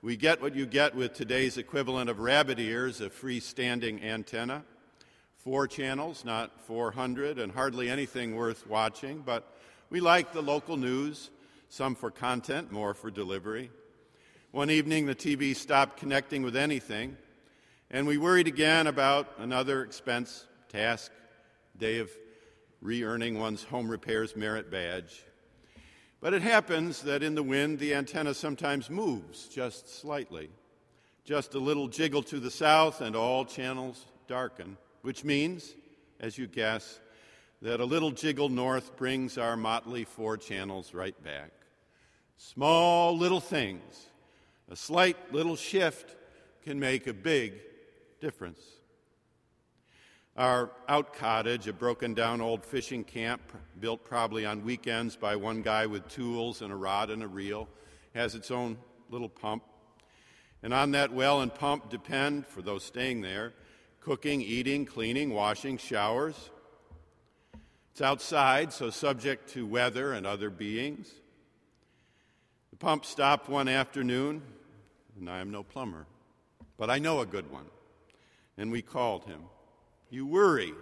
We 0.00 0.16
get 0.16 0.40
what 0.40 0.54
you 0.54 0.64
get 0.64 0.94
with 0.94 1.12
today's 1.12 1.58
equivalent 1.58 2.08
of 2.08 2.20
rabbit 2.20 2.58
ears, 2.58 3.02
a 3.02 3.10
freestanding 3.10 4.02
antenna. 4.02 4.64
Four 5.36 5.66
channels, 5.68 6.24
not 6.24 6.58
400, 6.62 7.38
and 7.38 7.52
hardly 7.52 7.90
anything 7.90 8.34
worth 8.34 8.66
watching, 8.66 9.18
but 9.18 9.54
we 9.90 10.00
like 10.00 10.32
the 10.32 10.40
local 10.40 10.78
news, 10.78 11.28
some 11.68 11.94
for 11.94 12.10
content, 12.10 12.72
more 12.72 12.94
for 12.94 13.10
delivery. 13.10 13.70
One 14.52 14.70
evening, 14.70 15.04
the 15.04 15.14
TV 15.14 15.54
stopped 15.54 15.98
connecting 15.98 16.42
with 16.42 16.56
anything, 16.56 17.14
and 17.90 18.06
we 18.06 18.16
worried 18.16 18.46
again 18.46 18.86
about 18.86 19.34
another 19.36 19.82
expense, 19.82 20.46
task, 20.70 21.12
day 21.76 21.98
of 21.98 22.10
re 22.80 23.04
earning 23.04 23.38
one's 23.38 23.64
home 23.64 23.88
repairs 23.88 24.36
merit 24.36 24.70
badge. 24.70 25.24
But 26.20 26.34
it 26.34 26.42
happens 26.42 27.02
that 27.02 27.22
in 27.22 27.34
the 27.34 27.42
wind, 27.42 27.78
the 27.78 27.94
antenna 27.94 28.34
sometimes 28.34 28.90
moves 28.90 29.48
just 29.48 30.00
slightly. 30.00 30.50
Just 31.24 31.54
a 31.54 31.58
little 31.58 31.88
jiggle 31.88 32.22
to 32.24 32.40
the 32.40 32.50
south, 32.50 33.00
and 33.00 33.16
all 33.16 33.44
channels 33.44 34.06
darken, 34.26 34.76
which 35.02 35.24
means, 35.24 35.74
as 36.18 36.36
you 36.36 36.46
guess, 36.46 37.00
that 37.62 37.80
a 37.80 37.84
little 37.84 38.10
jiggle 38.10 38.48
north 38.48 38.96
brings 38.96 39.38
our 39.38 39.56
motley 39.56 40.04
four 40.04 40.36
channels 40.36 40.94
right 40.94 41.20
back. 41.22 41.52
Small 42.36 43.16
little 43.16 43.40
things, 43.40 44.06
a 44.70 44.76
slight 44.76 45.32
little 45.32 45.56
shift 45.56 46.16
can 46.64 46.80
make 46.80 47.06
a 47.06 47.12
big 47.12 47.54
difference. 48.20 48.60
Our 50.40 50.70
out 50.88 51.12
cottage, 51.12 51.68
a 51.68 51.72
broken 51.74 52.14
down 52.14 52.40
old 52.40 52.64
fishing 52.64 53.04
camp 53.04 53.42
built 53.78 54.06
probably 54.06 54.46
on 54.46 54.64
weekends 54.64 55.14
by 55.14 55.36
one 55.36 55.60
guy 55.60 55.84
with 55.84 56.08
tools 56.08 56.62
and 56.62 56.72
a 56.72 56.76
rod 56.76 57.10
and 57.10 57.22
a 57.22 57.28
reel, 57.28 57.68
has 58.14 58.34
its 58.34 58.50
own 58.50 58.78
little 59.10 59.28
pump. 59.28 59.64
And 60.62 60.72
on 60.72 60.92
that 60.92 61.12
well 61.12 61.42
and 61.42 61.54
pump 61.54 61.90
depend, 61.90 62.46
for 62.46 62.62
those 62.62 62.84
staying 62.84 63.20
there, 63.20 63.52
cooking, 64.00 64.40
eating, 64.40 64.86
cleaning, 64.86 65.34
washing, 65.34 65.76
showers. 65.76 66.48
It's 67.92 68.00
outside, 68.00 68.72
so 68.72 68.88
subject 68.88 69.50
to 69.50 69.66
weather 69.66 70.14
and 70.14 70.26
other 70.26 70.48
beings. 70.48 71.10
The 72.70 72.78
pump 72.78 73.04
stopped 73.04 73.50
one 73.50 73.68
afternoon, 73.68 74.40
and 75.18 75.28
I 75.28 75.40
am 75.40 75.50
no 75.50 75.62
plumber, 75.62 76.06
but 76.78 76.88
I 76.88 76.98
know 76.98 77.20
a 77.20 77.26
good 77.26 77.52
one. 77.52 77.66
And 78.56 78.72
we 78.72 78.80
called 78.80 79.24
him. 79.26 79.40
You 80.10 80.26
worry 80.26 80.74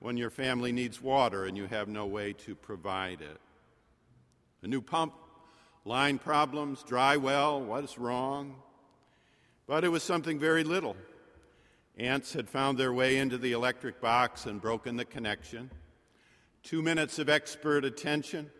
when 0.00 0.16
your 0.16 0.30
family 0.30 0.72
needs 0.72 1.00
water 1.00 1.44
and 1.44 1.56
you 1.56 1.66
have 1.66 1.86
no 1.86 2.06
way 2.06 2.32
to 2.32 2.54
provide 2.54 3.20
it. 3.20 3.40
A 4.62 4.66
new 4.66 4.80
pump, 4.80 5.12
line 5.84 6.18
problems, 6.18 6.82
dry 6.82 7.18
well, 7.18 7.60
what 7.60 7.84
is 7.84 7.98
wrong? 7.98 8.56
But 9.66 9.84
it 9.84 9.88
was 9.88 10.02
something 10.02 10.38
very 10.38 10.64
little. 10.64 10.96
Ants 11.98 12.32
had 12.32 12.48
found 12.48 12.78
their 12.78 12.92
way 12.92 13.18
into 13.18 13.36
the 13.36 13.52
electric 13.52 14.00
box 14.00 14.46
and 14.46 14.60
broken 14.60 14.96
the 14.96 15.04
connection. 15.04 15.70
Two 16.62 16.80
minutes 16.80 17.18
of 17.18 17.28
expert 17.28 17.84
attention, 17.84 18.50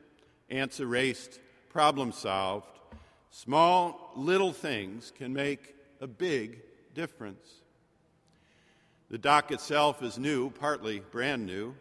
ants 0.51 0.81
erased, 0.81 1.41
problem 1.71 2.13
solved. 2.13 2.79
Small, 3.31 4.13
little 4.15 4.53
things 4.53 5.13
can 5.17 5.33
make 5.33 5.75
a 6.01 6.07
big 6.07 6.61
difference. 6.95 7.64
The 9.11 9.19
dock 9.19 9.53
itself 9.53 10.03
is 10.03 10.19
new, 10.19 10.51
partly 10.51 11.01
brand 11.01 11.47
new. 11.47 11.75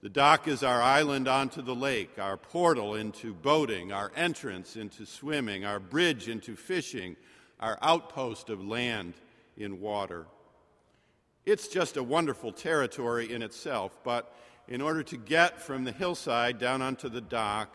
The 0.00 0.08
dock 0.08 0.48
is 0.48 0.62
our 0.62 0.80
island 0.80 1.28
onto 1.28 1.60
the 1.60 1.74
lake, 1.74 2.18
our 2.18 2.36
portal 2.36 2.94
into 2.94 3.34
boating, 3.34 3.92
our 3.92 4.12
entrance 4.16 4.76
into 4.76 5.04
swimming, 5.04 5.64
our 5.64 5.80
bridge 5.80 6.28
into 6.28 6.56
fishing, 6.56 7.16
our 7.60 7.78
outpost 7.82 8.48
of 8.48 8.64
land 8.64 9.14
in 9.56 9.80
water. 9.80 10.26
It's 11.44 11.68
just 11.68 11.96
a 11.96 12.02
wonderful 12.02 12.52
territory 12.52 13.32
in 13.32 13.42
itself, 13.42 13.96
but 14.04 14.34
in 14.68 14.80
order 14.80 15.02
to 15.02 15.16
get 15.16 15.60
from 15.60 15.84
the 15.84 15.92
hillside 15.92 16.58
down 16.58 16.82
onto 16.82 17.08
the 17.08 17.20
dock, 17.20 17.74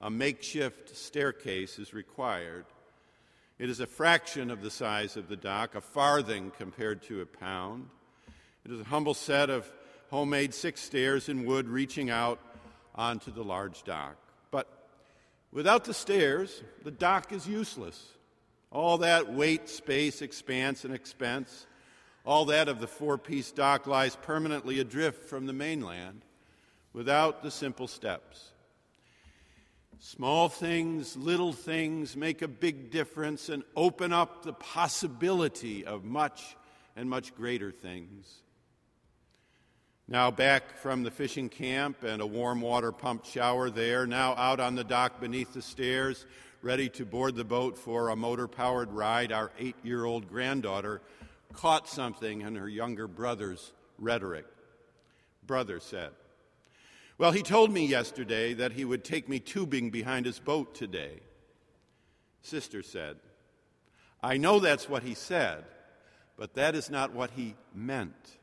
a 0.00 0.10
makeshift 0.10 0.96
staircase 0.96 1.78
is 1.78 1.94
required. 1.94 2.66
It 3.58 3.70
is 3.70 3.80
a 3.80 3.86
fraction 3.86 4.50
of 4.50 4.62
the 4.62 4.70
size 4.70 5.16
of 5.16 5.28
the 5.28 5.36
dock, 5.36 5.74
a 5.74 5.80
farthing 5.80 6.52
compared 6.56 7.02
to 7.04 7.20
a 7.20 7.26
pound. 7.26 7.88
It 8.64 8.72
is 8.72 8.80
a 8.80 8.84
humble 8.84 9.12
set 9.12 9.50
of 9.50 9.70
homemade 10.10 10.54
six 10.54 10.80
stairs 10.80 11.28
in 11.28 11.44
wood 11.44 11.68
reaching 11.68 12.08
out 12.08 12.38
onto 12.94 13.30
the 13.30 13.44
large 13.44 13.82
dock. 13.82 14.16
But 14.50 14.66
without 15.52 15.84
the 15.84 15.92
stairs, 15.92 16.62
the 16.82 16.90
dock 16.90 17.30
is 17.32 17.46
useless. 17.46 18.02
All 18.70 18.98
that 18.98 19.32
weight, 19.32 19.68
space, 19.68 20.22
expanse, 20.22 20.84
and 20.84 20.94
expense, 20.94 21.66
all 22.24 22.46
that 22.46 22.68
of 22.68 22.80
the 22.80 22.86
four 22.86 23.18
piece 23.18 23.52
dock 23.52 23.86
lies 23.86 24.16
permanently 24.16 24.80
adrift 24.80 25.24
from 25.24 25.44
the 25.44 25.52
mainland 25.52 26.22
without 26.94 27.42
the 27.42 27.50
simple 27.50 27.86
steps. 27.86 28.50
Small 29.98 30.48
things, 30.48 31.18
little 31.18 31.52
things 31.52 32.16
make 32.16 32.40
a 32.40 32.48
big 32.48 32.90
difference 32.90 33.50
and 33.50 33.62
open 33.76 34.12
up 34.12 34.42
the 34.42 34.54
possibility 34.54 35.84
of 35.84 36.04
much 36.04 36.56
and 36.96 37.10
much 37.10 37.34
greater 37.34 37.70
things. 37.70 38.42
Now 40.06 40.30
back 40.30 40.76
from 40.76 41.02
the 41.02 41.10
fishing 41.10 41.48
camp 41.48 42.02
and 42.02 42.20
a 42.20 42.26
warm 42.26 42.60
water 42.60 42.92
pump 42.92 43.24
shower 43.24 43.70
there, 43.70 44.06
now 44.06 44.34
out 44.34 44.60
on 44.60 44.74
the 44.74 44.84
dock 44.84 45.18
beneath 45.18 45.54
the 45.54 45.62
stairs, 45.62 46.26
ready 46.60 46.90
to 46.90 47.06
board 47.06 47.36
the 47.36 47.44
boat 47.44 47.78
for 47.78 48.10
a 48.10 48.16
motor 48.16 48.46
powered 48.46 48.92
ride, 48.92 49.32
our 49.32 49.50
eight 49.58 49.76
year 49.82 50.04
old 50.04 50.28
granddaughter 50.28 51.00
caught 51.54 51.88
something 51.88 52.42
in 52.42 52.54
her 52.56 52.68
younger 52.68 53.08
brother's 53.08 53.72
rhetoric. 53.98 54.44
Brother 55.46 55.80
said, 55.80 56.10
Well, 57.16 57.32
he 57.32 57.42
told 57.42 57.72
me 57.72 57.86
yesterday 57.86 58.52
that 58.54 58.72
he 58.72 58.84
would 58.84 59.04
take 59.04 59.26
me 59.26 59.38
tubing 59.40 59.88
behind 59.88 60.26
his 60.26 60.38
boat 60.38 60.74
today. 60.74 61.20
Sister 62.42 62.82
said, 62.82 63.16
I 64.22 64.36
know 64.36 64.58
that's 64.60 64.86
what 64.86 65.02
he 65.02 65.14
said, 65.14 65.64
but 66.36 66.54
that 66.54 66.74
is 66.74 66.90
not 66.90 67.14
what 67.14 67.30
he 67.30 67.54
meant. 67.74 68.36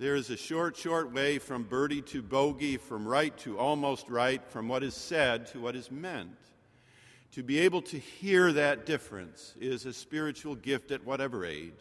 There 0.00 0.14
is 0.14 0.30
a 0.30 0.36
short, 0.38 0.78
short 0.78 1.12
way 1.12 1.38
from 1.38 1.64
birdie 1.64 2.00
to 2.00 2.22
bogey, 2.22 2.78
from 2.78 3.06
right 3.06 3.36
to 3.40 3.58
almost 3.58 4.08
right, 4.08 4.42
from 4.48 4.66
what 4.66 4.82
is 4.82 4.94
said 4.94 5.48
to 5.48 5.60
what 5.60 5.76
is 5.76 5.90
meant. 5.90 6.38
To 7.32 7.42
be 7.42 7.58
able 7.58 7.82
to 7.82 7.98
hear 7.98 8.50
that 8.50 8.86
difference 8.86 9.54
is 9.60 9.84
a 9.84 9.92
spiritual 9.92 10.54
gift 10.54 10.90
at 10.90 11.04
whatever 11.04 11.44
age, 11.44 11.74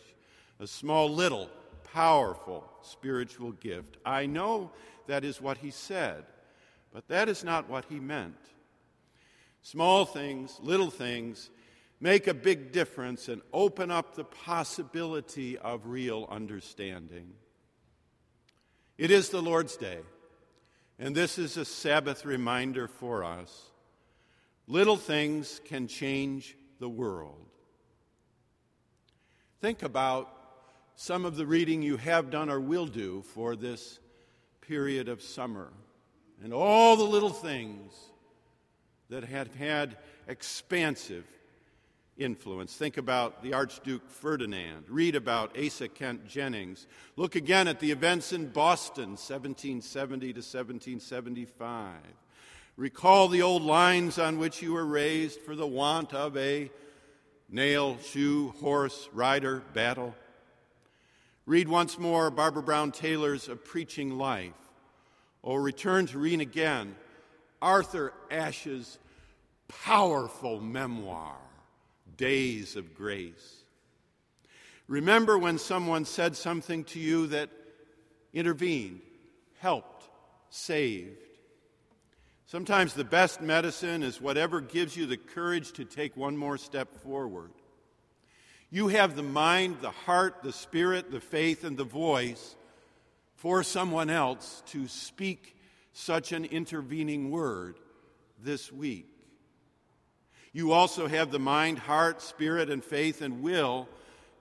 a 0.60 0.68
small, 0.68 1.10
little, 1.10 1.50
powerful 1.94 2.70
spiritual 2.82 3.54
gift. 3.54 3.96
I 4.06 4.26
know 4.26 4.72
that 5.08 5.24
is 5.24 5.40
what 5.40 5.60
he 5.60 5.72
said, 5.72 6.26
but 6.92 7.08
that 7.08 7.30
is 7.30 7.46
not 7.46 7.70
what 7.70 7.86
he 7.86 8.02
meant. 8.02 8.36
Small 9.62 10.04
things, 10.04 10.60
little 10.62 10.92
things, 10.92 11.50
make 12.02 12.28
a 12.28 12.34
big 12.34 12.74
difference 12.74 13.30
and 13.30 13.42
open 13.54 13.90
up 13.90 14.14
the 14.14 14.26
possibility 14.26 15.58
of 15.58 15.88
real 15.88 16.28
understanding. 16.30 17.32
It 19.00 19.12
is 19.12 19.30
the 19.30 19.42
Lord's 19.42 19.78
day. 19.78 20.00
And 21.00 21.16
this 21.16 21.40
is 21.40 21.56
a 21.56 21.64
Sabbath 21.64 22.26
reminder 22.26 22.90
for 22.90 23.24
us. 23.24 23.68
Little 24.68 24.98
things 24.98 25.62
can 25.64 25.88
change 25.88 26.58
the 26.82 26.90
world. 26.90 27.46
Think 29.62 29.84
about 29.84 30.30
some 30.98 31.24
of 31.24 31.38
the 31.38 31.46
reading 31.46 31.82
you 31.82 31.96
have 31.96 32.30
done 32.30 32.50
or 32.50 32.60
will 32.60 32.88
do 32.88 33.22
for 33.22 33.56
this 33.56 34.02
period 34.60 35.08
of 35.08 35.22
summer 35.22 35.72
and 36.44 36.52
all 36.52 36.98
the 36.98 37.04
little 37.06 37.30
things 37.30 37.94
that 39.10 39.24
have 39.24 39.56
had 39.56 39.96
expansive 40.28 41.24
influence. 42.20 42.76
Think 42.76 42.98
about 42.98 43.42
the 43.42 43.54
Archduke 43.54 44.10
Ferdinand. 44.10 44.86
Read 44.88 45.16
about 45.16 45.58
Asa 45.58 45.88
Kent 45.88 46.28
Jennings. 46.28 46.86
Look 47.16 47.36
again 47.36 47.68
at 47.68 47.80
the 47.80 47.92
events 47.92 48.34
in 48.34 48.50
Boston, 48.50 49.12
1770 49.12 50.34
to 50.34 50.40
1775. 50.40 51.96
Recall 52.78 53.28
the 53.28 53.42
old 53.42 53.64
lines 53.64 54.20
on 54.20 54.38
which 54.40 54.62
you 54.62 54.74
were 54.74 54.86
raised 54.86 55.40
for 55.42 55.56
the 55.56 55.68
want 55.68 56.14
of 56.14 56.38
a 56.38 56.70
nail, 57.50 57.98
shoe, 58.04 58.54
horse, 58.60 59.10
rider, 59.14 59.64
battle. 59.74 60.16
Read 61.46 61.68
once 61.68 61.98
more 61.98 62.30
Barbara 62.30 62.64
Brown 62.64 62.92
Taylor's 62.92 63.50
A 63.50 63.56
Preaching 63.56 64.18
Life. 64.18 64.54
Or 65.42 65.62
return 65.62 66.06
to 66.08 66.20
read 66.20 66.42
again 66.42 66.96
Arthur 67.62 68.14
Ashe's 68.30 68.98
powerful 69.68 70.60
memoir, 70.60 71.36
Days 72.20 72.76
of 72.76 72.94
Grace. 72.96 73.64
Remember 74.90 75.38
when 75.38 75.58
someone 75.58 76.04
said 76.04 76.36
something 76.36 76.84
to 76.86 77.00
you 77.00 77.28
that 77.28 77.50
intervened, 78.34 79.00
helped, 79.60 80.10
saved. 80.50 81.16
Sometimes 82.46 82.94
the 82.94 83.06
best 83.06 83.40
medicine 83.40 84.04
is 84.04 84.20
whatever 84.20 84.60
gives 84.60 84.98
you 84.98 85.06
the 85.06 85.16
courage 85.16 85.72
to 85.74 85.86
take 85.86 86.18
one 86.18 86.36
more 86.36 86.58
step 86.58 86.94
forward. 87.04 87.52
You 88.70 88.90
have 88.90 89.16
the 89.16 89.24
mind, 89.24 89.78
the 89.80 89.92
heart, 89.92 90.44
the 90.44 90.52
spirit, 90.52 91.12
the 91.12 91.22
faith, 91.22 91.64
and 91.64 91.78
the 91.78 91.86
voice 91.86 92.58
for 93.36 93.64
someone 93.64 94.10
else 94.10 94.62
to 94.68 94.90
speak 94.90 95.56
such 95.94 96.34
an 96.34 96.44
intervening 96.44 97.32
word 97.32 97.78
this 98.44 98.74
week. 98.74 99.09
You 100.52 100.72
also 100.72 101.08
have 101.08 101.32
the 101.32 101.40
mind, 101.40 101.80
heart, 101.80 102.22
spirit, 102.22 102.70
and 102.70 102.84
faith 102.84 103.22
and 103.22 103.42
will 103.42 103.88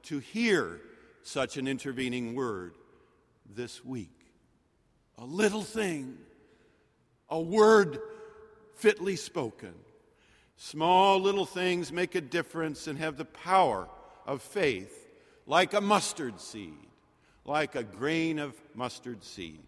to 0.05 0.19
hear 0.19 0.81
such 1.23 1.57
an 1.57 1.69
intervening 1.69 2.35
word 2.35 2.75
this 3.55 3.85
week. 3.85 4.11
A 5.19 5.25
little 5.25 5.63
thing, 5.63 6.17
a 7.29 7.41
word 7.41 7.99
fitly 8.77 9.17
spoken. 9.17 9.75
Small 10.57 11.21
little 11.21 11.47
things 11.47 11.93
make 11.93 12.15
a 12.15 12.21
difference 12.21 12.87
and 12.87 12.99
have 12.99 13.17
the 13.17 13.25
power 13.25 13.89
of 14.27 14.43
faith 14.43 15.07
like 15.47 15.75
a 15.75 15.81
mustard 15.81 16.41
seed 16.41 16.89
like 17.49 17.75
a 17.75 17.83
grain 17.83 18.39
of 18.39 18.55
mustard 18.75 19.25
seed. 19.25 19.63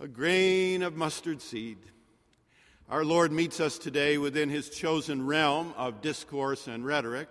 A 0.00 0.08
grain 0.08 0.82
of 0.82 0.96
mustard 0.96 1.42
seed. 1.42 1.76
Our 2.88 3.04
Lord 3.04 3.32
meets 3.32 3.58
us 3.58 3.78
today 3.78 4.16
within 4.16 4.48
his 4.48 4.70
chosen 4.70 5.26
realm 5.26 5.74
of 5.76 6.02
discourse 6.02 6.68
and 6.68 6.86
rhetoric. 6.86 7.28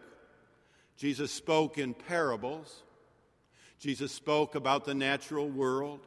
Jesus 0.98 1.32
spoke 1.32 1.78
in 1.78 1.94
parables. 1.94 2.84
Jesus 3.80 4.12
spoke 4.12 4.56
about 4.56 4.84
the 4.84 4.94
natural 4.94 5.48
world, 5.48 6.02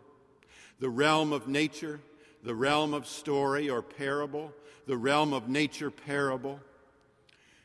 the 0.80 0.90
realm 0.90 1.32
of 1.32 1.48
nature, 1.48 1.98
the 2.42 2.54
realm 2.54 2.92
of 2.92 3.06
story 3.06 3.70
or 3.70 3.80
parable, 3.80 4.52
the 4.86 4.98
realm 4.98 5.32
of 5.32 5.48
nature 5.48 5.90
parable. 5.90 6.60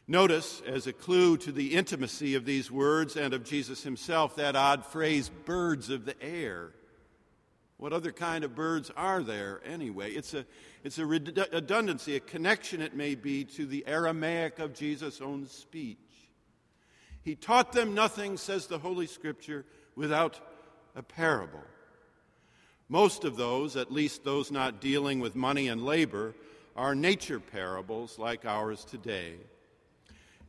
Notice, 0.07 0.61
as 0.65 0.87
a 0.87 0.93
clue 0.93 1.35
to 1.35 1.51
the 1.51 1.75
intimacy 1.75 2.35
of 2.35 2.45
these 2.45 2.71
words 2.71 3.17
and 3.17 3.33
of 3.33 3.43
Jesus 3.43 3.83
himself, 3.83 4.37
that 4.37 4.55
odd 4.55 4.85
phrase, 4.85 5.29
birds 5.43 5.89
of 5.89 6.05
the 6.05 6.21
air. 6.23 6.71
What 7.77 7.93
other 7.93 8.11
kind 8.11 8.43
of 8.43 8.55
birds 8.55 8.91
are 8.95 9.21
there 9.23 9.61
anyway? 9.65 10.11
It's 10.13 10.33
a, 10.33 10.45
it's 10.83 10.99
a 10.99 11.05
redundancy, 11.05 12.15
a 12.15 12.19
connection 12.19 12.81
it 12.81 12.95
may 12.95 13.15
be 13.15 13.43
to 13.45 13.65
the 13.65 13.85
Aramaic 13.87 14.59
of 14.59 14.73
Jesus' 14.73 15.21
own 15.21 15.47
speech. 15.47 15.97
He 17.23 17.35
taught 17.35 17.71
them 17.71 17.93
nothing, 17.93 18.37
says 18.37 18.67
the 18.67 18.79
Holy 18.79 19.07
Scripture, 19.07 19.65
without 19.95 20.39
a 20.95 21.01
parable. 21.01 21.63
Most 22.89 23.23
of 23.23 23.37
those, 23.37 23.75
at 23.75 23.91
least 23.91 24.23
those 24.23 24.51
not 24.51 24.81
dealing 24.81 25.19
with 25.19 25.35
money 25.35 25.67
and 25.67 25.83
labor, 25.83 26.35
are 26.75 26.95
nature 26.95 27.39
parables 27.39 28.19
like 28.19 28.45
ours 28.45 28.85
today. 28.85 29.35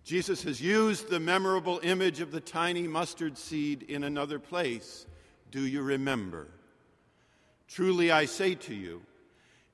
Jesus 0.04 0.42
has 0.42 0.60
used 0.60 1.08
the 1.08 1.20
memorable 1.20 1.80
image 1.82 2.20
of 2.20 2.30
the 2.30 2.40
tiny 2.40 2.86
mustard 2.86 3.38
seed 3.38 3.84
in 3.84 4.04
another 4.04 4.38
place. 4.38 5.06
Do 5.50 5.66
you 5.66 5.82
remember? 5.82 6.48
Truly 7.68 8.10
I 8.10 8.26
say 8.26 8.54
to 8.54 8.74
you, 8.74 9.02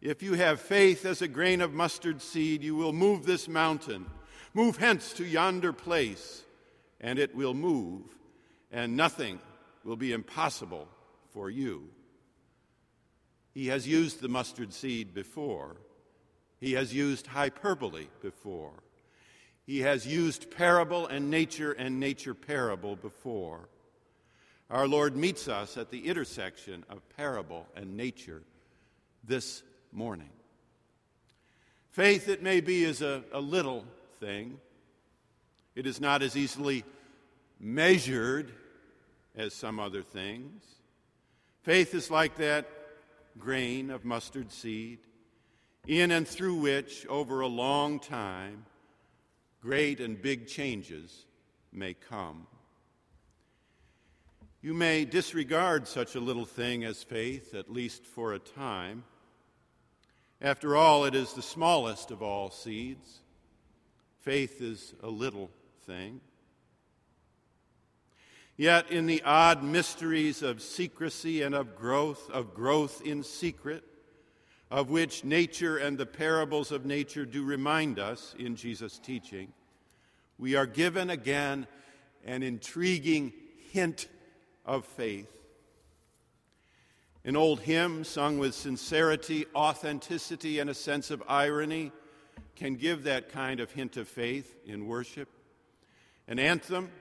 if 0.01 0.22
you 0.22 0.34
have 0.34 0.61
faith 0.61 1.05
as 1.05 1.20
a 1.20 1.28
grain 1.28 1.61
of 1.61 1.74
mustard 1.74 2.22
seed, 2.22 2.62
you 2.62 2.74
will 2.74 2.93
move 2.93 3.26
this 3.26 3.49
mountain. 3.49 4.07
Move 4.55 4.76
hence 4.78 5.12
to 5.14 5.24
yonder 5.24 5.72
place, 5.72 6.43
and 7.01 7.18
it 7.18 7.34
will 7.34 7.55
move, 7.55 8.03
and 8.72 8.97
nothing 8.97 9.38
will 9.84 9.97
be 9.97 10.12
impossible 10.12 10.88
for 11.32 11.51
you. 11.51 11.88
He 13.53 13.66
has 13.66 13.86
used 13.86 14.20
the 14.20 14.28
mustard 14.28 14.72
seed 14.72 15.12
before, 15.12 15.76
he 16.61 16.74
has 16.74 16.93
used 16.95 17.26
hyperbole 17.26 18.09
before. 18.20 18.72
He 19.64 19.80
has 19.80 20.07
used 20.07 20.51
parable 20.51 21.07
and 21.07 21.30
nature 21.30 21.72
and 21.72 21.99
nature 21.99 22.34
parable 22.34 22.97
before. 22.97 23.68
Our 24.70 24.86
Lord 24.86 25.16
meets 25.16 25.48
us 25.48 25.76
at 25.76 25.90
the 25.90 26.06
intersection 26.06 26.84
of 26.88 27.00
parable 27.16 27.66
and 27.74 27.96
nature 27.96 28.42
this 29.24 29.64
morning. 29.92 30.30
Faith, 31.90 32.28
it 32.28 32.40
may 32.40 32.60
be, 32.60 32.84
is 32.84 33.02
a, 33.02 33.24
a 33.32 33.40
little 33.40 33.84
thing. 34.20 34.60
It 35.74 35.88
is 35.88 36.00
not 36.00 36.22
as 36.22 36.36
easily 36.36 36.84
measured 37.58 38.52
as 39.36 39.54
some 39.54 39.80
other 39.80 40.02
things. 40.02 40.62
Faith 41.62 41.92
is 41.92 42.08
like 42.08 42.36
that 42.36 42.68
grain 43.38 43.90
of 43.90 44.04
mustard 44.04 44.52
seed, 44.52 44.98
in 45.88 46.12
and 46.12 46.28
through 46.28 46.54
which, 46.54 47.06
over 47.06 47.40
a 47.40 47.46
long 47.48 47.98
time, 47.98 48.64
great 49.60 49.98
and 49.98 50.22
big 50.22 50.46
changes 50.46 51.26
may 51.72 51.94
come. 51.94 52.46
You 54.62 54.74
may 54.74 55.06
disregard 55.06 55.88
such 55.88 56.14
a 56.16 56.20
little 56.20 56.44
thing 56.44 56.84
as 56.84 57.02
faith, 57.02 57.54
at 57.54 57.72
least 57.72 58.04
for 58.04 58.34
a 58.34 58.38
time. 58.38 59.04
After 60.38 60.76
all, 60.76 61.06
it 61.06 61.14
is 61.14 61.32
the 61.32 61.40
smallest 61.40 62.11
of 62.11 62.20
all 62.20 62.50
seeds. 62.50 63.20
Faith 64.20 64.61
is 64.61 64.92
a 65.02 65.08
little 65.08 65.50
thing. 65.86 66.20
Yet, 68.58 68.90
in 68.90 69.06
the 69.06 69.22
odd 69.22 69.62
mysteries 69.62 70.42
of 70.42 70.61
secrecy 70.61 71.40
and 71.40 71.54
of 71.54 71.74
growth, 71.74 72.28
of 72.28 72.52
growth 72.52 73.00
in 73.02 73.22
secret, 73.22 73.82
of 74.70 74.90
which 74.90 75.24
nature 75.24 75.78
and 75.78 75.96
the 75.96 76.04
parables 76.04 76.70
of 76.70 76.84
nature 76.84 77.24
do 77.24 77.44
remind 77.44 77.98
us 77.98 78.34
in 78.38 78.56
Jesus' 78.56 78.98
teaching, 78.98 79.54
we 80.38 80.54
are 80.54 80.66
given 80.66 81.08
again 81.08 81.66
an 82.26 82.42
intriguing 82.42 83.32
hint 83.72 84.06
of 84.70 84.84
faith. 84.84 85.28
An 87.24 87.34
old 87.34 87.58
hymn 87.58 88.04
sung 88.04 88.38
with 88.38 88.54
sincerity, 88.54 89.44
authenticity, 89.52 90.60
and 90.60 90.70
a 90.70 90.74
sense 90.74 91.10
of 91.10 91.24
irony 91.28 91.90
can 92.54 92.76
give 92.76 93.02
that 93.02 93.32
kind 93.32 93.58
of 93.58 93.72
hint 93.72 93.96
of 93.96 94.06
faith 94.06 94.56
in 94.64 94.86
worship. 94.86 95.28
An 96.28 96.38
anthem, 96.38 96.92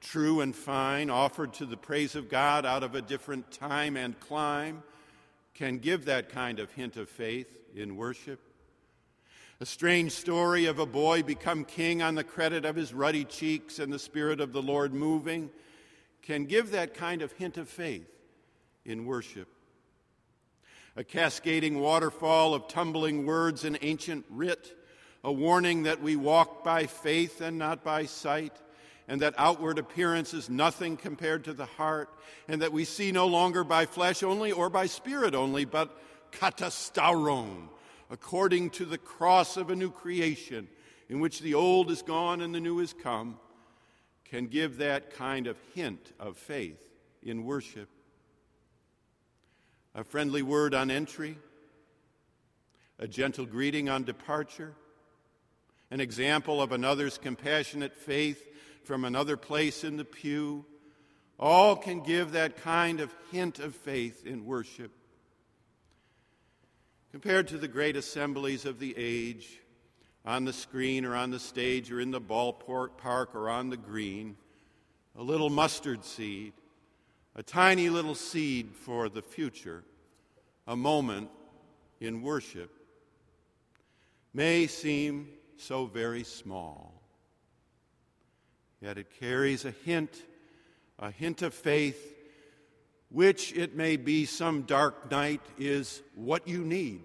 true 0.00 0.40
and 0.40 0.54
fine, 0.54 1.10
offered 1.10 1.52
to 1.54 1.66
the 1.66 1.76
praise 1.76 2.14
of 2.14 2.28
God 2.28 2.64
out 2.64 2.84
of 2.84 2.94
a 2.94 3.02
different 3.02 3.50
time 3.50 3.96
and 3.96 4.18
clime, 4.20 4.84
can 5.52 5.78
give 5.78 6.04
that 6.04 6.28
kind 6.28 6.60
of 6.60 6.70
hint 6.72 6.96
of 6.96 7.08
faith 7.08 7.58
in 7.74 7.96
worship. 7.96 8.38
A 9.58 9.66
strange 9.66 10.12
story 10.12 10.66
of 10.66 10.78
a 10.78 10.86
boy 10.86 11.24
become 11.24 11.64
king 11.64 12.02
on 12.02 12.14
the 12.14 12.22
credit 12.22 12.64
of 12.64 12.76
his 12.76 12.94
ruddy 12.94 13.24
cheeks 13.24 13.80
and 13.80 13.92
the 13.92 13.98
Spirit 13.98 14.38
of 14.38 14.52
the 14.52 14.62
Lord 14.62 14.94
moving 14.94 15.50
can 16.26 16.44
give 16.44 16.72
that 16.72 16.94
kind 16.94 17.22
of 17.22 17.30
hint 17.32 17.56
of 17.56 17.68
faith 17.68 18.10
in 18.84 19.06
worship. 19.06 19.48
A 20.96 21.04
cascading 21.04 21.78
waterfall 21.78 22.52
of 22.52 22.66
tumbling 22.66 23.26
words 23.26 23.64
in 23.64 23.78
ancient 23.80 24.24
writ, 24.28 24.74
a 25.22 25.30
warning 25.30 25.84
that 25.84 26.02
we 26.02 26.16
walk 26.16 26.64
by 26.64 26.86
faith 26.86 27.40
and 27.40 27.58
not 27.58 27.84
by 27.84 28.06
sight, 28.06 28.52
and 29.06 29.20
that 29.20 29.34
outward 29.38 29.78
appearance 29.78 30.34
is 30.34 30.50
nothing 30.50 30.96
compared 30.96 31.44
to 31.44 31.52
the 31.52 31.66
heart, 31.66 32.08
and 32.48 32.60
that 32.60 32.72
we 32.72 32.84
see 32.84 33.12
no 33.12 33.28
longer 33.28 33.62
by 33.62 33.86
flesh 33.86 34.24
only 34.24 34.50
or 34.50 34.68
by 34.68 34.86
spirit 34.86 35.34
only, 35.34 35.64
but 35.64 35.96
katastauron, 36.32 37.68
according 38.10 38.70
to 38.70 38.84
the 38.84 38.98
cross 38.98 39.56
of 39.56 39.70
a 39.70 39.76
new 39.76 39.90
creation, 39.90 40.66
in 41.08 41.20
which 41.20 41.40
the 41.40 41.54
old 41.54 41.88
is 41.88 42.02
gone 42.02 42.40
and 42.40 42.52
the 42.52 42.60
new 42.60 42.80
is 42.80 42.92
come, 42.92 43.38
can 44.30 44.46
give 44.46 44.78
that 44.78 45.14
kind 45.14 45.46
of 45.46 45.56
hint 45.74 46.12
of 46.18 46.36
faith 46.36 46.80
in 47.22 47.44
worship. 47.44 47.88
A 49.94 50.04
friendly 50.04 50.42
word 50.42 50.74
on 50.74 50.90
entry, 50.90 51.38
a 52.98 53.08
gentle 53.08 53.46
greeting 53.46 53.88
on 53.88 54.04
departure, 54.04 54.74
an 55.90 56.00
example 56.00 56.60
of 56.60 56.72
another's 56.72 57.18
compassionate 57.18 57.96
faith 57.96 58.42
from 58.84 59.04
another 59.04 59.36
place 59.36 59.84
in 59.84 59.96
the 59.96 60.04
pew, 60.04 60.64
all 61.38 61.76
can 61.76 62.00
give 62.00 62.32
that 62.32 62.56
kind 62.56 63.00
of 63.00 63.14
hint 63.30 63.58
of 63.58 63.74
faith 63.74 64.26
in 64.26 64.46
worship. 64.46 64.90
Compared 67.10 67.48
to 67.48 67.58
the 67.58 67.68
great 67.68 67.96
assemblies 67.96 68.64
of 68.64 68.78
the 68.78 68.94
age, 68.96 69.60
on 70.26 70.44
the 70.44 70.52
screen 70.52 71.04
or 71.04 71.14
on 71.14 71.30
the 71.30 71.38
stage 71.38 71.92
or 71.92 72.00
in 72.00 72.10
the 72.10 72.20
ballpark 72.20 73.34
or 73.34 73.48
on 73.48 73.70
the 73.70 73.76
green, 73.76 74.36
a 75.16 75.22
little 75.22 75.48
mustard 75.48 76.04
seed, 76.04 76.52
a 77.36 77.42
tiny 77.42 77.88
little 77.88 78.14
seed 78.14 78.70
for 78.74 79.08
the 79.08 79.22
future, 79.22 79.84
a 80.66 80.74
moment 80.74 81.30
in 82.00 82.22
worship, 82.22 82.70
may 84.34 84.66
seem 84.66 85.28
so 85.56 85.86
very 85.86 86.24
small. 86.24 86.92
Yet 88.80 88.98
it 88.98 89.18
carries 89.18 89.64
a 89.64 89.70
hint, 89.84 90.24
a 90.98 91.10
hint 91.10 91.42
of 91.42 91.54
faith, 91.54 92.14
which 93.10 93.52
it 93.54 93.76
may 93.76 93.96
be 93.96 94.26
some 94.26 94.62
dark 94.62 95.10
night 95.10 95.40
is 95.56 96.02
what 96.16 96.48
you 96.48 96.64
need, 96.64 97.02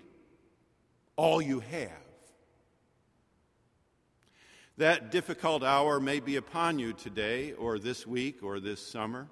all 1.16 1.42
you 1.42 1.60
have. 1.60 1.92
That 4.82 5.12
difficult 5.12 5.64
hour 5.64 6.00
may 6.00 6.20
be 6.20 6.38
upon 6.38 6.80
you 6.80 6.94
today, 6.94 7.54
or 7.54 7.78
this 7.78 8.08
week, 8.08 8.42
or 8.42 8.60
this 8.60 8.84
summer, 8.84 9.28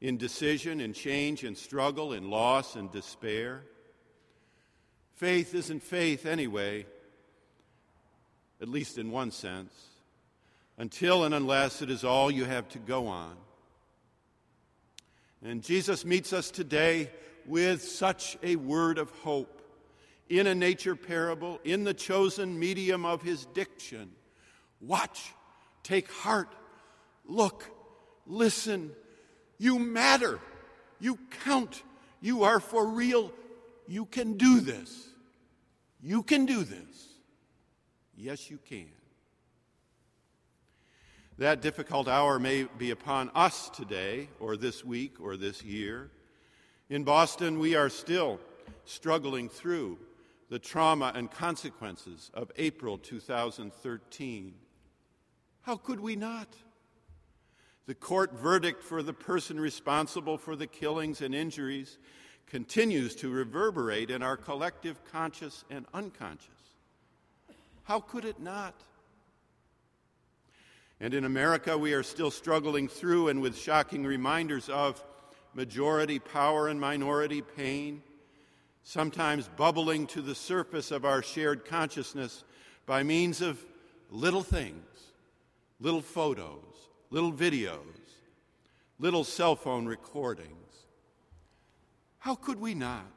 in 0.00 0.16
decision 0.16 0.80
and 0.80 0.92
change 0.92 1.44
and 1.44 1.56
struggle, 1.56 2.12
in 2.12 2.30
loss 2.30 2.74
and 2.74 2.90
despair. 2.90 3.62
Faith 5.14 5.54
isn't 5.54 5.84
faith 5.84 6.26
anyway, 6.26 6.84
at 8.60 8.66
least 8.66 8.98
in 8.98 9.12
one 9.12 9.30
sense 9.30 9.72
until 10.78 11.22
and 11.22 11.32
unless 11.32 11.80
it 11.80 11.88
is 11.88 12.02
all 12.02 12.28
you 12.28 12.44
have 12.44 12.68
to 12.70 12.80
go 12.80 13.06
on. 13.06 13.36
And 15.44 15.62
Jesus 15.62 16.04
meets 16.04 16.32
us 16.32 16.50
today 16.50 17.08
with 17.46 17.84
such 17.84 18.36
a 18.42 18.56
word 18.56 18.98
of 18.98 19.10
hope 19.20 19.62
in 20.28 20.48
a 20.48 20.56
nature 20.56 20.96
parable, 20.96 21.60
in 21.62 21.84
the 21.84 21.94
chosen 21.94 22.58
medium 22.58 23.04
of 23.06 23.22
his 23.22 23.46
diction. 23.54 24.10
Watch, 24.80 25.32
take 25.82 26.10
heart, 26.10 26.48
look, 27.26 27.64
listen. 28.26 28.92
You 29.58 29.78
matter, 29.78 30.40
you 31.00 31.18
count, 31.44 31.82
you 32.20 32.44
are 32.44 32.60
for 32.60 32.86
real. 32.86 33.32
You 33.86 34.04
can 34.06 34.36
do 34.36 34.60
this. 34.60 35.08
You 36.02 36.22
can 36.22 36.46
do 36.46 36.64
this. 36.64 37.08
Yes, 38.16 38.50
you 38.50 38.58
can. 38.64 38.88
That 41.38 41.62
difficult 41.62 42.06
hour 42.06 42.38
may 42.38 42.64
be 42.64 42.90
upon 42.90 43.30
us 43.34 43.70
today, 43.70 44.28
or 44.38 44.56
this 44.56 44.84
week, 44.84 45.16
or 45.20 45.36
this 45.36 45.62
year. 45.62 46.10
In 46.90 47.02
Boston, 47.02 47.58
we 47.58 47.74
are 47.74 47.88
still 47.88 48.38
struggling 48.84 49.48
through 49.48 49.98
the 50.50 50.58
trauma 50.58 51.12
and 51.14 51.30
consequences 51.30 52.30
of 52.34 52.52
April 52.56 52.98
2013. 52.98 54.54
How 55.62 55.76
could 55.76 56.00
we 56.00 56.16
not? 56.16 56.48
The 57.86 57.94
court 57.94 58.32
verdict 58.34 58.82
for 58.82 59.02
the 59.02 59.12
person 59.12 59.58
responsible 59.58 60.38
for 60.38 60.56
the 60.56 60.66
killings 60.66 61.20
and 61.20 61.34
injuries 61.34 61.98
continues 62.46 63.14
to 63.16 63.30
reverberate 63.30 64.10
in 64.10 64.22
our 64.22 64.36
collective 64.36 65.04
conscious 65.10 65.64
and 65.70 65.86
unconscious. 65.94 66.48
How 67.84 68.00
could 68.00 68.24
it 68.24 68.40
not? 68.40 68.74
And 71.00 71.14
in 71.14 71.24
America, 71.24 71.78
we 71.78 71.94
are 71.94 72.02
still 72.02 72.30
struggling 72.30 72.86
through 72.88 73.28
and 73.28 73.40
with 73.40 73.56
shocking 73.56 74.04
reminders 74.04 74.68
of 74.68 75.02
majority 75.54 76.18
power 76.18 76.68
and 76.68 76.80
minority 76.80 77.42
pain, 77.42 78.02
sometimes 78.84 79.48
bubbling 79.56 80.06
to 80.08 80.20
the 80.20 80.34
surface 80.34 80.90
of 80.90 81.04
our 81.04 81.22
shared 81.22 81.64
consciousness 81.64 82.44
by 82.86 83.02
means 83.02 83.40
of 83.40 83.64
little 84.10 84.42
things, 84.42 84.84
little 85.80 86.02
photos, 86.02 86.88
little 87.10 87.32
videos, 87.32 87.78
little 88.98 89.24
cell 89.24 89.56
phone 89.56 89.86
recordings. 89.86 90.56
How 92.18 92.34
could 92.34 92.60
we 92.60 92.74
not? 92.74 93.10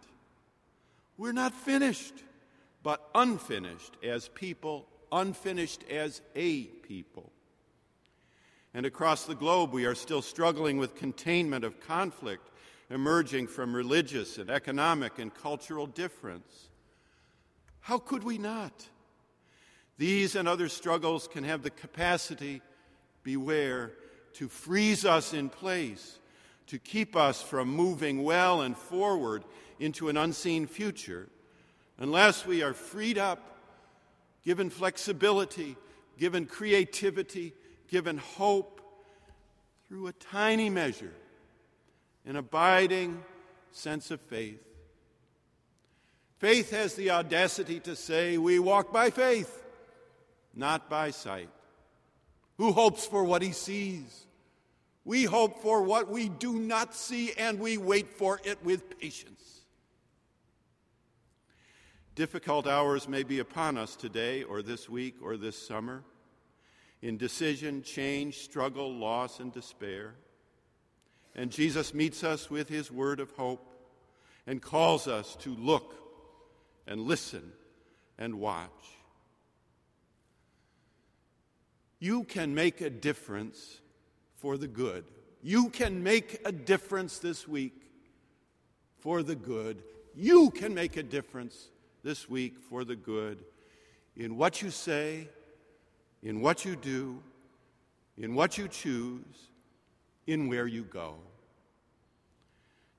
We're 1.18 1.34
not 1.34 1.54
finished, 1.54 2.14
but 2.82 3.08
unfinished 3.14 3.98
as 4.02 4.30
people, 4.30 4.88
unfinished 5.12 5.84
as 5.90 6.22
a 6.36 6.64
people. 6.64 7.32
And 8.74 8.86
across 8.86 9.26
the 9.26 9.36
globe, 9.36 9.72
we 9.72 9.86
are 9.86 9.94
still 9.94 10.22
struggling 10.22 10.78
with 10.78 10.96
containment 10.96 11.64
of 11.64 11.80
conflict 11.80 12.50
emerging 12.90 13.48
from 13.48 13.76
religious 13.76 14.38
and 14.38 14.50
economic 14.50 15.20
and 15.20 15.34
cultural 15.34 15.86
difference. 15.86 16.70
How 17.82 17.98
could 17.98 18.24
we 18.24 18.38
not? 18.38 18.88
These 19.98 20.36
and 20.36 20.48
other 20.48 20.70
struggles 20.70 21.28
can 21.28 21.44
have 21.44 21.64
the 21.64 21.70
capacity, 21.70 22.62
beware, 23.24 23.92
to 24.34 24.48
freeze 24.48 25.06
us 25.06 25.34
in 25.34 25.50
place, 25.50 26.20
to 26.68 26.80
keep 26.80 27.16
us 27.16 27.42
from 27.42 27.70
moving 27.70 28.24
well 28.24 28.62
and 28.62 28.76
forward 28.76 29.44
into 29.80 30.10
an 30.10 30.18
unseen 30.18 30.66
future, 30.66 31.28
unless 32.00 32.46
we 32.46 32.64
are 32.64 32.74
freed 32.74 33.18
up, 33.18 33.58
given 34.44 34.70
flexibility, 34.70 35.76
given 36.18 36.46
creativity, 36.46 37.54
given 37.88 38.18
hope 38.18 38.82
through 39.88 40.08
a 40.08 40.14
tiny 40.14 40.70
measure, 40.70 41.14
an 42.26 42.36
abiding 42.36 43.24
sense 43.72 44.10
of 44.10 44.20
faith. 44.22 44.62
Faith 46.40 46.72
has 46.72 46.96
the 46.96 47.12
audacity 47.12 47.80
to 47.80 47.96
say, 47.96 48.38
We 48.38 48.60
walk 48.60 48.92
by 48.92 49.10
faith, 49.10 49.63
not 50.54 50.90
by 50.90 51.12
sight. 51.12 51.50
Who 52.58 52.72
hopes 52.72 53.06
for 53.06 53.24
what 53.24 53.42
he 53.42 53.52
sees? 53.52 54.26
We 55.06 55.24
hope 55.26 55.62
for 55.62 55.84
what 55.84 56.10
we 56.10 56.30
do 56.30 56.54
not 56.60 56.96
see, 56.96 57.34
and 57.34 57.60
we 57.60 57.78
wait 57.78 58.14
for 58.14 58.40
it 58.44 58.64
with 58.64 59.00
patience. 59.00 59.62
Difficult 62.16 62.68
hours 62.68 63.08
may 63.08 63.24
be 63.24 63.40
upon 63.40 63.78
us 63.78 63.96
today, 63.96 64.44
or 64.44 64.62
this 64.62 64.88
week, 64.88 65.16
or 65.22 65.36
this 65.36 65.58
summer 65.58 66.04
in 67.04 67.18
decision, 67.18 67.84
change, 67.84 68.38
struggle, 68.38 68.92
loss, 68.94 69.42
and 69.42 69.52
despair. 69.52 70.16
And 71.36 71.52
Jesus 71.52 71.94
meets 71.94 72.24
us 72.24 72.50
with 72.50 72.70
his 72.70 72.90
word 72.90 73.20
of 73.20 73.30
hope 73.32 73.70
and 74.48 74.62
calls 74.62 75.06
us 75.06 75.36
to 75.42 75.54
look 75.54 75.96
and 76.88 77.02
listen 77.02 77.52
and 78.18 78.40
watch. 78.40 78.70
You 82.04 82.26
can 82.26 82.54
make 82.54 82.82
a 82.82 82.90
difference 82.90 83.80
for 84.36 84.58
the 84.58 84.68
good. 84.68 85.06
You 85.42 85.70
can 85.70 86.04
make 86.04 86.42
a 86.44 86.52
difference 86.52 87.20
this 87.20 87.48
week 87.48 87.82
for 89.00 89.24
the 89.24 89.36
good. 89.36 89.84
You 90.14 90.50
can 90.50 90.74
make 90.74 90.98
a 90.98 91.04
difference 91.04 91.70
this 92.04 92.30
week 92.30 92.56
for 92.70 92.84
the 92.84 92.98
good 92.98 93.46
in 94.18 94.36
what 94.36 94.62
you 94.62 94.70
say 94.70 95.30
in 96.24 96.42
what 96.42 96.66
you 96.66 96.76
do, 96.76 97.22
in 98.18 98.34
what 98.34 98.58
you 98.58 98.68
choose, 98.68 99.50
in 100.26 100.48
where 100.48 100.68
you 100.68 100.84
go. 100.84 101.16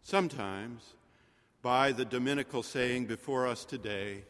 Sometimes, 0.03 0.95
by 1.61 1.93
the 1.93 2.05
Dominical 2.05 2.63
saying 2.63 3.05
before 3.05 3.47
us 3.47 3.67
today, 3.67 4.23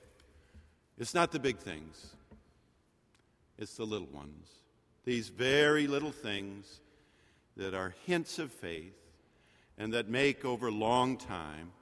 it's 0.97 1.14
not 1.14 1.33
the 1.33 1.41
big 1.41 1.59
things, 1.59 2.14
it's 3.57 3.77
the 3.77 3.85
little 3.85 4.09
ones. 4.09 4.64
These 5.05 5.28
very 5.28 5.86
little 5.86 6.12
things 6.12 6.80
that 7.57 7.74
are 7.74 7.94
hints 8.07 8.38
of 8.38 8.52
faith 8.52 8.96
and 9.76 9.92
that 9.92 10.09
make 10.09 10.44
over 10.44 10.70
long 10.70 11.16
time 11.16 11.72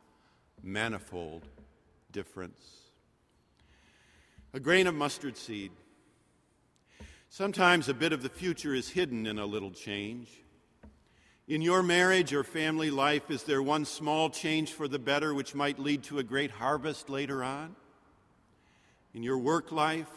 manifold 0.63 1.47
difference. 2.11 2.79
A 4.55 4.61
grain 4.61 4.87
of 4.87 4.95
mustard 4.95 5.37
seed 5.37 5.71
Sometimes 7.35 7.89
a 7.89 7.95
bit 7.95 8.13
of 8.13 8.23
the 8.23 8.29
future 8.29 8.75
is 8.75 8.91
hidden 8.91 9.27
in 9.27 9.39
a 9.39 9.47
little 9.47 9.71
change. 9.71 10.29
In 11.49 11.63
your 11.63 11.83
marriage 11.83 12.35
or 12.35 12.45
family 12.45 12.91
life, 12.91 13.31
is 13.31 13.45
there 13.45 13.63
one 13.63 13.87
small 13.87 14.29
change 14.29 14.75
for 14.75 14.87
the 14.87 14.99
better 14.99 15.33
which 15.33 15.55
might 15.55 15.79
lead 15.79 16.03
to 16.03 16.19
a 16.19 16.23
great 16.23 16.51
harvest 16.51 17.09
later 17.09 17.43
on? 17.43 17.75
In 19.15 19.23
your 19.23 19.39
work 19.39 19.73
life, 19.73 20.11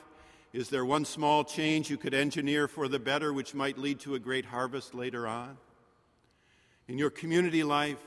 is 0.56 0.70
there 0.70 0.86
one 0.86 1.06
small 1.06 1.44
change 1.44 1.90
you 1.90 1.98
could 1.98 2.14
engineer 2.14 2.68
for 2.68 2.88
the 2.88 3.00
better 3.00 3.34
which 3.34 3.54
might 3.54 3.78
lead 3.78 4.00
to 4.02 4.16
a 4.16 4.20
great 4.20 4.46
harvest 4.46 4.96
later 4.96 5.28
on? 5.28 5.58
In 6.88 6.98
your 6.98 7.10
community 7.10 7.64
life, 7.64 8.00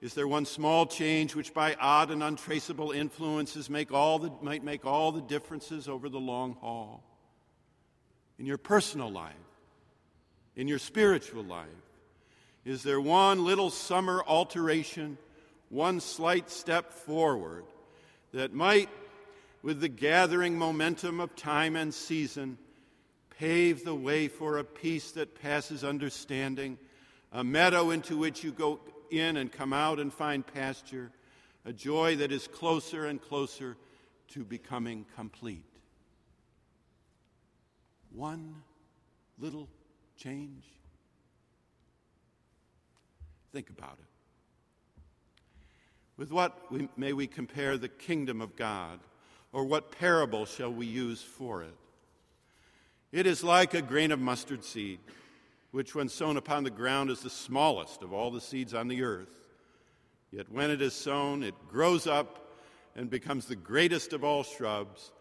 is 0.00 0.14
there 0.14 0.28
one 0.28 0.44
small 0.44 0.86
change 0.86 1.34
which 1.34 1.54
by 1.54 1.74
odd 1.80 2.10
and 2.10 2.22
untraceable 2.22 2.90
influences 2.90 3.70
make 3.70 3.92
all 3.92 4.18
the, 4.18 4.32
might 4.42 4.64
make 4.64 4.84
all 4.84 5.12
the 5.12 5.22
differences 5.22 5.88
over 5.88 6.08
the 6.08 6.20
long 6.20 6.56
haul? 6.60 7.02
in 8.38 8.46
your 8.46 8.58
personal 8.58 9.10
life, 9.10 9.32
in 10.56 10.68
your 10.68 10.78
spiritual 10.78 11.44
life? 11.44 11.68
Is 12.64 12.82
there 12.82 13.00
one 13.00 13.44
little 13.44 13.70
summer 13.70 14.22
alteration, 14.26 15.18
one 15.68 16.00
slight 16.00 16.50
step 16.50 16.92
forward 16.92 17.64
that 18.32 18.52
might, 18.52 18.88
with 19.64 19.80
the 19.80 19.88
gathering 19.88 20.58
momentum 20.58 21.20
of 21.20 21.34
time 21.34 21.74
and 21.74 21.94
season, 21.94 22.58
pave 23.38 23.82
the 23.82 23.94
way 23.94 24.28
for 24.28 24.58
a 24.58 24.64
peace 24.64 25.12
that 25.12 25.40
passes 25.40 25.82
understanding, 25.82 26.76
a 27.32 27.42
meadow 27.42 27.88
into 27.88 28.18
which 28.18 28.44
you 28.44 28.52
go 28.52 28.78
in 29.10 29.38
and 29.38 29.50
come 29.50 29.72
out 29.72 29.98
and 29.98 30.12
find 30.12 30.46
pasture, 30.46 31.10
a 31.64 31.72
joy 31.72 32.14
that 32.14 32.30
is 32.30 32.46
closer 32.46 33.06
and 33.06 33.22
closer 33.22 33.74
to 34.28 34.44
becoming 34.44 35.06
complete? 35.16 35.64
One 38.12 38.56
little 39.38 39.70
change. 40.18 40.66
Think 43.50 43.70
about 43.70 43.96
it. 43.98 45.02
With 46.18 46.30
what 46.30 46.70
we, 46.70 46.86
may 46.98 47.14
we 47.14 47.26
compare 47.26 47.78
the 47.78 47.88
kingdom 47.88 48.42
of 48.42 48.56
God, 48.56 49.00
or 49.54 49.64
what 49.64 49.96
parable 49.96 50.44
shall 50.44 50.72
we 50.72 50.84
use 50.84 51.22
for 51.22 51.62
it? 51.62 51.76
It 53.12 53.24
is 53.24 53.44
like 53.44 53.72
a 53.72 53.80
grain 53.80 54.10
of 54.10 54.18
mustard 54.18 54.64
seed, 54.64 54.98
which, 55.70 55.94
when 55.94 56.08
sown 56.08 56.36
upon 56.36 56.64
the 56.64 56.70
ground, 56.70 57.08
is 57.08 57.20
the 57.20 57.30
smallest 57.30 58.02
of 58.02 58.12
all 58.12 58.32
the 58.32 58.40
seeds 58.40 58.74
on 58.74 58.88
the 58.88 59.04
earth. 59.04 59.30
Yet 60.32 60.50
when 60.50 60.72
it 60.72 60.82
is 60.82 60.92
sown, 60.92 61.44
it 61.44 61.54
grows 61.68 62.08
up 62.08 62.58
and 62.96 63.08
becomes 63.08 63.46
the 63.46 63.54
greatest 63.54 64.12
of 64.12 64.24
all 64.24 64.42
shrubs 64.42 65.12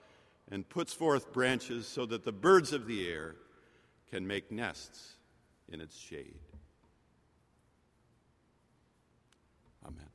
and 0.49 0.67
puts 0.67 0.93
forth 0.93 1.31
branches 1.31 1.87
so 1.87 2.07
that 2.07 2.25
the 2.25 2.31
birds 2.31 2.73
of 2.73 2.87
the 2.87 3.07
air 3.07 3.35
can 4.09 4.25
make 4.25 4.51
nests 4.51 5.13
in 5.71 5.79
its 5.79 5.95
shade. 5.95 6.39
Amen. 9.85 10.12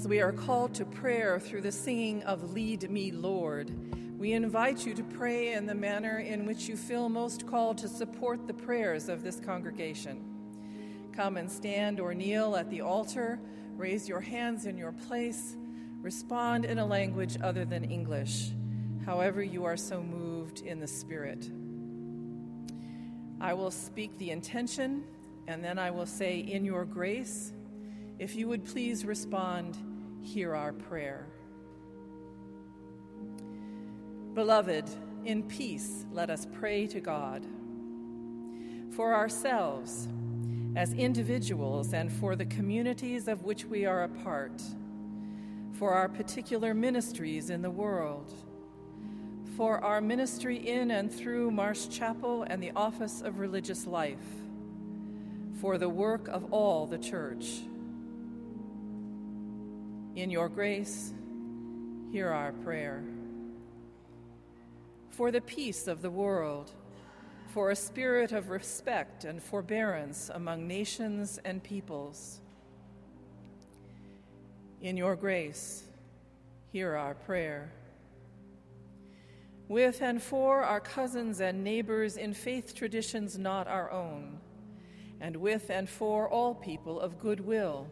As 0.00 0.08
we 0.08 0.22
are 0.22 0.32
called 0.32 0.72
to 0.76 0.86
prayer 0.86 1.38
through 1.38 1.60
the 1.60 1.70
singing 1.70 2.22
of 2.22 2.54
Lead 2.54 2.90
Me, 2.90 3.10
Lord, 3.10 3.70
we 4.18 4.32
invite 4.32 4.86
you 4.86 4.94
to 4.94 5.02
pray 5.02 5.52
in 5.52 5.66
the 5.66 5.74
manner 5.74 6.20
in 6.20 6.46
which 6.46 6.70
you 6.70 6.76
feel 6.78 7.10
most 7.10 7.46
called 7.46 7.76
to 7.76 7.88
support 7.88 8.46
the 8.46 8.54
prayers 8.54 9.10
of 9.10 9.22
this 9.22 9.38
congregation. 9.38 10.24
Come 11.12 11.36
and 11.36 11.52
stand 11.52 12.00
or 12.00 12.14
kneel 12.14 12.56
at 12.56 12.70
the 12.70 12.80
altar, 12.80 13.38
raise 13.76 14.08
your 14.08 14.22
hands 14.22 14.64
in 14.64 14.78
your 14.78 14.92
place, 14.92 15.54
respond 16.00 16.64
in 16.64 16.78
a 16.78 16.86
language 16.86 17.36
other 17.42 17.66
than 17.66 17.84
English, 17.84 18.52
however 19.04 19.42
you 19.42 19.66
are 19.66 19.76
so 19.76 20.02
moved 20.02 20.62
in 20.62 20.80
the 20.80 20.88
Spirit. 20.88 21.50
I 23.38 23.52
will 23.52 23.70
speak 23.70 24.16
the 24.16 24.30
intention, 24.30 25.04
and 25.46 25.62
then 25.62 25.78
I 25.78 25.90
will 25.90 26.06
say, 26.06 26.38
In 26.38 26.64
your 26.64 26.86
grace, 26.86 27.52
if 28.18 28.34
you 28.34 28.48
would 28.48 28.64
please 28.64 29.04
respond, 29.04 29.76
hear 30.22 30.54
our 30.54 30.72
prayer. 30.72 31.26
Beloved, 34.34 34.88
in 35.24 35.42
peace, 35.42 36.06
let 36.12 36.30
us 36.30 36.46
pray 36.52 36.86
to 36.86 37.00
God. 37.00 37.44
For 38.94 39.14
ourselves, 39.14 40.08
as 40.76 40.92
individuals, 40.94 41.92
and 41.92 42.12
for 42.12 42.36
the 42.36 42.46
communities 42.46 43.26
of 43.26 43.42
which 43.42 43.64
we 43.64 43.84
are 43.84 44.04
a 44.04 44.08
part, 44.08 44.62
for 45.72 45.92
our 45.92 46.08
particular 46.08 46.74
ministries 46.74 47.50
in 47.50 47.60
the 47.60 47.70
world, 47.70 48.32
for 49.56 49.82
our 49.82 50.00
ministry 50.00 50.56
in 50.56 50.92
and 50.92 51.12
through 51.12 51.50
Marsh 51.50 51.88
Chapel 51.88 52.44
and 52.44 52.62
the 52.62 52.70
Office 52.76 53.20
of 53.20 53.40
Religious 53.40 53.86
Life, 53.86 54.18
for 55.60 55.76
the 55.76 55.88
work 55.88 56.28
of 56.28 56.52
all 56.52 56.86
the 56.86 56.98
church 56.98 57.62
in 60.20 60.30
your 60.30 60.50
grace, 60.50 61.14
hear 62.12 62.28
our 62.28 62.52
prayer. 62.52 63.02
For 65.10 65.30
the 65.30 65.40
peace 65.40 65.86
of 65.86 66.02
the 66.02 66.10
world, 66.10 66.72
for 67.48 67.70
a 67.70 67.76
spirit 67.76 68.32
of 68.32 68.50
respect 68.50 69.24
and 69.24 69.42
forbearance 69.42 70.30
among 70.32 70.68
nations 70.68 71.40
and 71.44 71.62
peoples. 71.62 72.40
In 74.82 74.96
your 74.96 75.16
grace, 75.16 75.84
hear 76.70 76.94
our 76.96 77.14
prayer. 77.14 77.72
With 79.68 80.02
and 80.02 80.22
for 80.22 80.62
our 80.62 80.80
cousins 80.80 81.40
and 81.40 81.64
neighbors 81.64 82.16
in 82.18 82.34
faith 82.34 82.74
traditions 82.74 83.38
not 83.38 83.68
our 83.68 83.90
own, 83.90 84.38
and 85.20 85.36
with 85.36 85.70
and 85.70 85.88
for 85.88 86.28
all 86.28 86.54
people 86.54 87.00
of 87.00 87.18
goodwill 87.18 87.86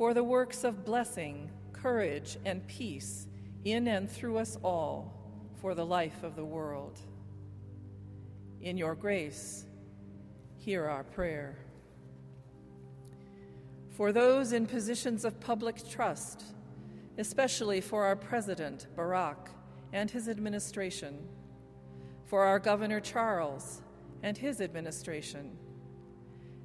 for 0.00 0.14
the 0.14 0.24
works 0.24 0.64
of 0.64 0.82
blessing, 0.82 1.50
courage, 1.74 2.38
and 2.46 2.66
peace 2.66 3.26
in 3.66 3.86
and 3.86 4.10
through 4.10 4.38
us 4.38 4.56
all 4.62 5.12
for 5.60 5.74
the 5.74 5.84
life 5.84 6.22
of 6.22 6.36
the 6.36 6.44
world. 6.44 6.98
In 8.62 8.78
your 8.78 8.94
grace, 8.94 9.66
hear 10.56 10.86
our 10.86 11.04
prayer. 11.04 11.58
For 13.90 14.10
those 14.10 14.54
in 14.54 14.64
positions 14.64 15.26
of 15.26 15.38
public 15.38 15.86
trust, 15.86 16.44
especially 17.18 17.82
for 17.82 18.06
our 18.06 18.16
President, 18.16 18.86
Barack, 18.96 19.48
and 19.92 20.10
his 20.10 20.30
administration, 20.30 21.28
for 22.24 22.44
our 22.44 22.58
Governor 22.58 23.00
Charles 23.00 23.82
and 24.22 24.38
his 24.38 24.62
administration, 24.62 25.58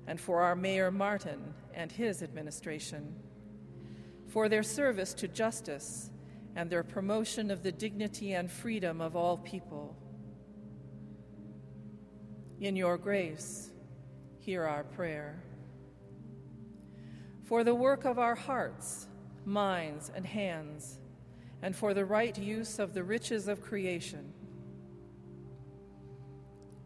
and 0.08 0.20
for 0.20 0.42
our 0.42 0.56
Mayor 0.56 0.92
Martin 0.92 1.54
and 1.74 1.92
his 1.92 2.22
administration 2.22 3.16
for 4.36 4.50
their 4.50 4.64
service 4.64 5.14
to 5.14 5.30
justice 5.30 6.10
and 6.58 6.70
their 6.70 6.84
promotion 6.84 7.50
of 7.50 7.64
the 7.64 7.72
dignity 7.72 8.34
and 8.34 8.52
freedom 8.52 9.00
of 9.00 9.16
all 9.16 9.38
people. 9.38 9.96
In 12.60 12.76
your 12.76 12.98
grace, 12.98 13.72
hear 14.40 14.66
our 14.66 14.84
prayer. 14.84 15.42
For 17.44 17.64
the 17.64 17.76
work 17.76 18.04
of 18.04 18.20
our 18.20 18.36
hearts, 18.36 19.08
minds, 19.46 20.12
and 20.14 20.26
hands, 20.26 21.00
and 21.62 21.74
for 21.74 21.94
the 21.94 22.04
right 22.06 22.38
use 22.38 22.78
of 22.78 22.94
the 22.94 23.04
riches 23.04 23.48
of 23.48 23.62
creation. 23.62 24.34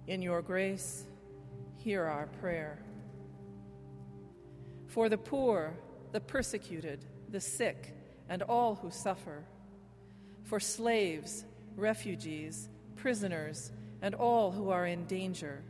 In 0.05 0.21
your 0.21 0.41
grace, 0.41 1.05
hear 1.77 2.05
our 2.05 2.27
prayer. 2.41 2.79
For 4.89 5.07
the 5.07 5.17
poor, 5.17 5.73
the 6.11 6.19
persecuted, 6.19 7.05
the 7.29 7.39
sick, 7.39 7.95
and 8.27 8.41
all 8.43 8.75
who 8.75 8.91
suffer, 8.91 9.45
for 10.43 10.59
slaves, 10.59 11.45
refugees, 11.75 12.69
prisoners, 12.95 13.71
and 14.01 14.15
all 14.15 14.51
who 14.51 14.69
are 14.69 14.87
in 14.87 15.05
danger, 15.05 15.63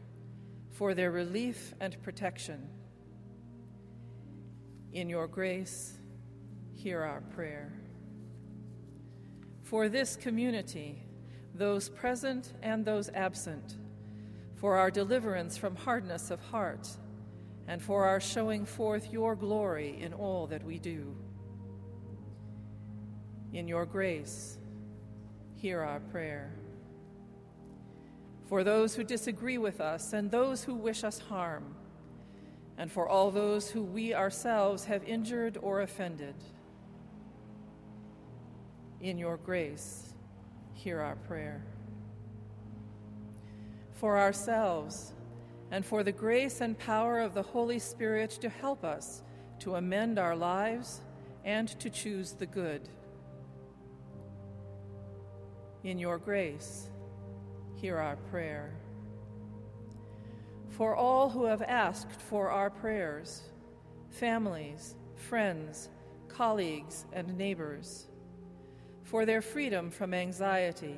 for 0.71 0.93
their 0.93 1.11
relief 1.11 1.73
and 1.79 2.01
protection. 2.01 2.69
In 4.93 5.09
your 5.09 5.27
grace, 5.27 5.93
hear 6.73 7.01
our 7.03 7.21
prayer. 7.21 7.73
for 9.69 9.87
this 9.87 10.15
community, 10.15 11.03
those 11.53 11.89
present 11.89 12.53
and 12.63 12.85
those 12.85 13.09
absent, 13.13 13.77
for 14.55 14.77
our 14.77 14.89
deliverance 14.89 15.57
from 15.57 15.75
hardness 15.75 16.31
of 16.31 16.39
heart, 16.39 16.87
and 17.69 17.79
for 17.83 18.05
our 18.05 18.19
showing 18.19 18.65
forth 18.65 19.13
your 19.13 19.35
glory 19.35 19.95
in 20.01 20.11
all 20.11 20.47
that 20.47 20.63
we 20.65 20.79
do. 20.79 21.15
In 23.53 23.67
your 23.67 23.85
grace, 23.85 24.57
hear 25.53 25.81
our 25.81 25.99
prayer. 25.99 26.51
For 28.47 28.63
those 28.63 28.95
who 28.95 29.03
disagree 29.03 29.59
with 29.59 29.81
us 29.81 30.13
and 30.13 30.31
those 30.31 30.63
who 30.63 30.73
wish 30.73 31.03
us 31.03 31.19
harm, 31.19 31.75
and 32.79 32.91
for 32.91 33.07
all 33.07 33.29
those 33.29 33.69
who 33.69 33.83
we 33.83 34.15
ourselves 34.15 34.85
have 34.85 35.03
injured 35.03 35.59
or 35.61 35.81
offended. 35.81 36.33
In 38.99 39.19
your 39.19 39.37
grace, 39.37 40.15
hear 40.73 41.01
our 41.01 41.17
prayer. 41.17 41.61
For 43.93 44.17
ourselves, 44.17 45.13
and 45.71 45.85
for 45.85 46.03
the 46.03 46.11
grace 46.11 46.61
and 46.61 46.77
power 46.77 47.19
of 47.19 47.33
the 47.33 47.41
Holy 47.41 47.79
Spirit 47.79 48.31
to 48.31 48.49
help 48.49 48.83
us 48.83 49.23
to 49.59 49.75
amend 49.75 50.17
our 50.17 50.35
lives 50.35 51.01
and 51.45 51.67
to 51.79 51.89
choose 51.89 52.33
the 52.33 52.45
good. 52.45 52.89
In 55.83 55.97
your 55.97 56.17
grace, 56.17 56.89
hear 57.75 57.97
our 57.97 58.15
prayer 58.15 58.73
for 60.79 60.95
all 60.95 61.29
who 61.29 61.43
have 61.43 61.61
asked 61.63 62.21
for 62.21 62.49
our 62.49 62.69
prayers 62.69 63.43
families, 64.09 64.95
friends, 65.17 65.89
colleagues, 66.29 67.05
and 67.11 67.37
neighbors, 67.37 68.07
for 69.03 69.25
their 69.25 69.41
freedom 69.41 69.91
from 69.91 70.13
anxiety 70.13 70.95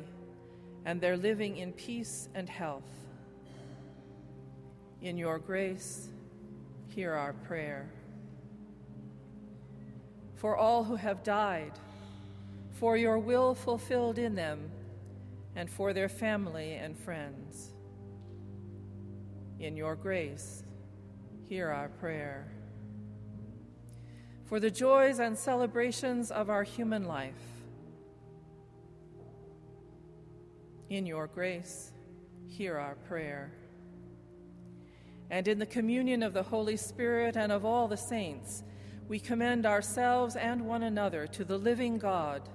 and 0.85 1.01
their 1.01 1.17
living 1.17 1.57
in 1.57 1.73
peace 1.73 2.29
and 2.35 2.47
health. 2.47 3.00
In 5.01 5.17
your 5.17 5.39
grace, 5.39 6.09
hear 6.87 7.13
our 7.13 7.33
prayer. 7.33 7.89
For 10.35 10.55
all 10.55 10.83
who 10.83 10.95
have 10.95 11.23
died, 11.23 11.73
for 12.73 12.97
your 12.97 13.17
will 13.17 13.55
fulfilled 13.55 14.17
in 14.17 14.35
them, 14.35 14.69
and 15.55 15.69
for 15.69 15.93
their 15.93 16.09
family 16.09 16.73
and 16.73 16.97
friends 16.97 17.71
in 19.59 19.75
your 19.75 19.95
grace, 19.95 20.63
hear 21.47 21.69
our 21.69 21.89
prayer. 21.89 22.51
For 24.45 24.59
the 24.59 24.71
joys 24.71 25.19
and 25.19 25.37
celebrations 25.37 26.31
of 26.31 26.49
our 26.49 26.63
human 26.63 27.05
life, 27.05 27.33
in 30.89 31.05
your 31.05 31.27
grace, 31.27 31.91
hear 32.47 32.77
our 32.77 32.95
prayer. 33.07 33.51
And 35.31 35.47
in 35.47 35.57
the 35.57 35.65
communion 35.65 36.21
of 36.21 36.33
the 36.33 36.43
Holy 36.43 36.77
Spirit 36.77 37.35
and 37.35 37.51
of 37.51 37.65
all 37.65 37.87
the 37.87 37.97
saints, 37.97 38.61
we 39.07 39.19
commend 39.19 39.65
ourselves 39.65 40.35
and 40.35 40.67
one 40.67 40.83
another 40.83 41.25
to 41.25 41.43
the 41.43 41.57
living 41.57 41.97
God 41.97 42.47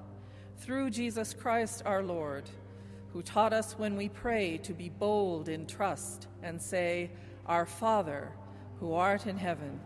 through 0.58 0.90
Jesus 0.90 1.34
Christ 1.34 1.82
our 1.84 2.04
Lord 2.04 2.48
who 3.16 3.22
taught 3.22 3.54
us 3.54 3.78
when 3.78 3.96
we 3.96 4.10
pray 4.10 4.58
to 4.58 4.74
be 4.74 4.90
bold 4.90 5.48
in 5.48 5.66
trust 5.66 6.28
and 6.42 6.60
say, 6.60 7.10
Our 7.46 7.64
Father, 7.64 8.30
who 8.78 8.92
art 8.92 9.26
in 9.26 9.38
heaven, 9.38 9.80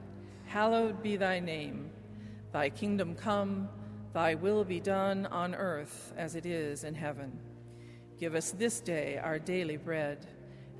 hallowed 0.46 1.00
be 1.00 1.16
thy 1.16 1.38
name. 1.38 1.92
Thy 2.50 2.70
kingdom 2.70 3.14
come, 3.14 3.68
thy 4.12 4.34
will 4.34 4.64
be 4.64 4.80
done 4.80 5.26
on 5.26 5.54
earth 5.54 6.12
as 6.16 6.34
it 6.34 6.44
is 6.44 6.82
in 6.82 6.96
heaven. 6.96 7.38
Give 8.18 8.34
us 8.34 8.50
this 8.50 8.80
day 8.80 9.20
our 9.22 9.38
daily 9.38 9.76
bread, 9.76 10.26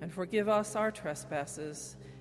and 0.01 0.13
forgive 0.13 0.49
us 0.49 0.75
our 0.75 0.91
trespasses, 0.91 1.97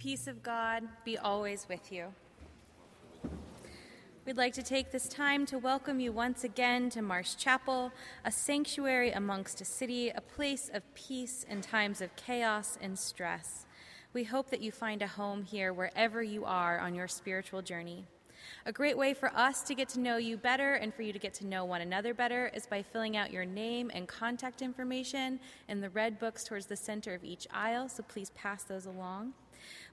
Peace 0.00 0.26
of 0.26 0.42
God 0.42 0.82
be 1.04 1.18
always 1.18 1.66
with 1.68 1.92
you. 1.92 2.06
We'd 4.24 4.38
like 4.38 4.54
to 4.54 4.62
take 4.62 4.92
this 4.92 5.06
time 5.06 5.44
to 5.44 5.58
welcome 5.58 6.00
you 6.00 6.10
once 6.10 6.42
again 6.42 6.88
to 6.90 7.02
Marsh 7.02 7.34
Chapel, 7.34 7.92
a 8.24 8.32
sanctuary 8.32 9.10
amongst 9.10 9.60
a 9.60 9.64
city, 9.66 10.08
a 10.08 10.22
place 10.22 10.70
of 10.72 10.94
peace 10.94 11.44
in 11.46 11.60
times 11.60 12.00
of 12.00 12.16
chaos 12.16 12.78
and 12.80 12.98
stress. 12.98 13.66
We 14.14 14.24
hope 14.24 14.48
that 14.48 14.62
you 14.62 14.72
find 14.72 15.02
a 15.02 15.06
home 15.06 15.42
here 15.42 15.70
wherever 15.70 16.22
you 16.22 16.46
are 16.46 16.80
on 16.80 16.94
your 16.94 17.06
spiritual 17.06 17.60
journey. 17.60 18.06
A 18.64 18.72
great 18.72 18.96
way 18.96 19.12
for 19.12 19.30
us 19.36 19.60
to 19.64 19.74
get 19.74 19.90
to 19.90 20.00
know 20.00 20.16
you 20.16 20.38
better 20.38 20.76
and 20.76 20.94
for 20.94 21.02
you 21.02 21.12
to 21.12 21.18
get 21.18 21.34
to 21.34 21.46
know 21.46 21.66
one 21.66 21.82
another 21.82 22.14
better 22.14 22.50
is 22.54 22.64
by 22.64 22.82
filling 22.82 23.18
out 23.18 23.30
your 23.30 23.44
name 23.44 23.90
and 23.92 24.08
contact 24.08 24.62
information 24.62 25.38
in 25.68 25.82
the 25.82 25.90
red 25.90 26.18
books 26.18 26.42
towards 26.42 26.64
the 26.64 26.76
center 26.76 27.12
of 27.12 27.22
each 27.22 27.46
aisle, 27.52 27.86
so 27.90 28.02
please 28.02 28.30
pass 28.30 28.62
those 28.62 28.86
along. 28.86 29.34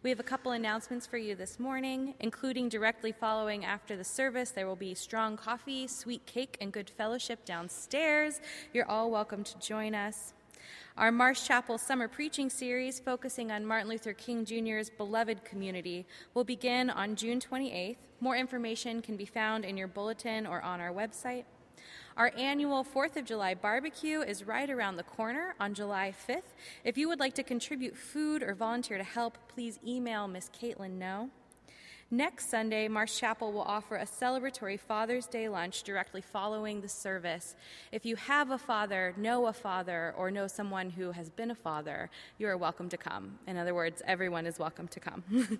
We 0.04 0.10
have 0.10 0.20
a 0.20 0.24
couple 0.24 0.52
announcements 0.52 1.06
for 1.08 1.18
you 1.18 1.36
this 1.36 1.60
morning, 1.60 2.14
including 2.20 2.70
directly 2.70 3.12
following 3.12 3.66
after 3.66 3.98
the 3.98 4.04
service. 4.04 4.52
There 4.52 4.68
will 4.68 4.76
be 4.76 4.94
strong 4.94 5.38
coffee, 5.38 5.88
sweet 5.88 6.26
cake, 6.26 6.58
and 6.62 6.72
good 6.72 6.90
fellowship 6.90 7.46
downstairs. 7.46 8.40
You're 8.74 8.90
all 8.90 9.12
welcome 9.12 9.44
to 9.44 9.60
join 9.60 9.96
us. 9.96 10.34
Our 10.98 11.12
Marsh 11.12 11.46
Chapel 11.46 11.78
summer 11.78 12.08
preaching 12.08 12.50
series, 12.50 13.00
focusing 13.00 13.52
on 13.52 13.66
Martin 13.66 13.90
Luther 13.90 14.14
King 14.14 14.46
Jr.'s 14.46 14.90
beloved 14.90 15.46
community, 15.46 16.08
will 16.34 16.44
begin 16.44 16.90
on 16.90 17.16
June 17.16 17.40
28th. 17.40 17.98
More 18.20 18.36
information 18.36 19.02
can 19.02 19.16
be 19.16 19.26
found 19.26 19.64
in 19.64 19.78
your 19.78 19.88
bulletin 19.88 20.48
or 20.48 20.62
on 20.62 20.82
our 20.82 20.92
website. 20.92 21.44
Our 22.18 22.32
annual 22.36 22.84
4th 22.84 23.16
of 23.16 23.26
July 23.26 23.54
barbecue 23.54 24.22
is 24.22 24.44
right 24.44 24.72
around 24.72 24.96
the 24.96 25.04
corner 25.04 25.54
on 25.60 25.76
July 25.76 26.16
5th. 26.28 26.56
If 26.84 26.98
you 26.98 27.08
would 27.10 27.20
like 27.20 27.36
to 27.36 27.44
contribute 27.44 27.96
food 27.96 28.42
or 28.42 28.56
volunteer 28.56 28.98
to 28.98 29.04
help, 29.04 29.38
please 29.48 29.78
email 29.86 30.28
Miss 30.28 30.50
Caitlin 30.50 30.98
No. 30.98 31.30
Next 32.10 32.50
Sunday, 32.50 32.88
Marsh 32.88 33.20
Chapel 33.20 33.54
will 33.54 33.62
offer 33.62 33.98
a 33.98 34.06
celebratory 34.06 34.80
Father's 34.80 35.28
Day 35.28 35.48
lunch 35.48 35.84
directly 35.84 36.22
following 36.22 36.82
the 36.82 36.90
service. 36.90 37.56
If 37.92 38.04
you 38.04 38.16
have 38.16 38.50
a 38.50 38.58
father, 38.58 39.14
know 39.16 39.46
a 39.46 39.54
father, 39.54 40.16
or 40.18 40.32
know 40.32 40.48
someone 40.48 40.90
who 40.90 41.12
has 41.12 41.30
been 41.30 41.52
a 41.52 41.56
father, 41.56 42.10
you 42.40 42.48
are 42.48 42.58
welcome 42.58 42.90
to 42.90 42.98
come. 42.98 43.38
In 43.46 43.58
other 43.58 43.76
words, 43.76 44.02
everyone 44.08 44.48
is 44.48 44.58
welcome 44.58 44.88
to 44.88 45.00
come. 45.00 45.60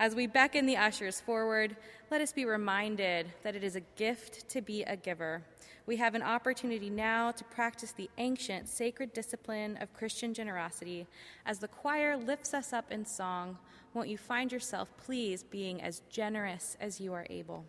As 0.00 0.14
we 0.14 0.26
beckon 0.26 0.64
the 0.64 0.78
ushers 0.78 1.20
forward, 1.20 1.76
let 2.10 2.22
us 2.22 2.32
be 2.32 2.46
reminded 2.46 3.26
that 3.42 3.54
it 3.54 3.62
is 3.62 3.76
a 3.76 3.80
gift 3.96 4.48
to 4.48 4.62
be 4.62 4.82
a 4.84 4.96
giver. 4.96 5.42
We 5.90 5.96
have 5.96 6.14
an 6.14 6.22
opportunity 6.22 6.88
now 6.88 7.32
to 7.32 7.42
practice 7.42 7.90
the 7.90 8.08
ancient 8.16 8.68
sacred 8.68 9.12
discipline 9.12 9.76
of 9.78 9.92
Christian 9.92 10.32
generosity. 10.32 11.08
As 11.44 11.58
the 11.58 11.66
choir 11.66 12.16
lifts 12.16 12.54
us 12.54 12.72
up 12.72 12.92
in 12.92 13.04
song, 13.04 13.58
won't 13.92 14.08
you 14.08 14.16
find 14.16 14.52
yourself, 14.52 14.88
please, 15.04 15.42
being 15.42 15.82
as 15.82 16.02
generous 16.08 16.76
as 16.80 17.00
you 17.00 17.12
are 17.12 17.26
able? 17.28 17.64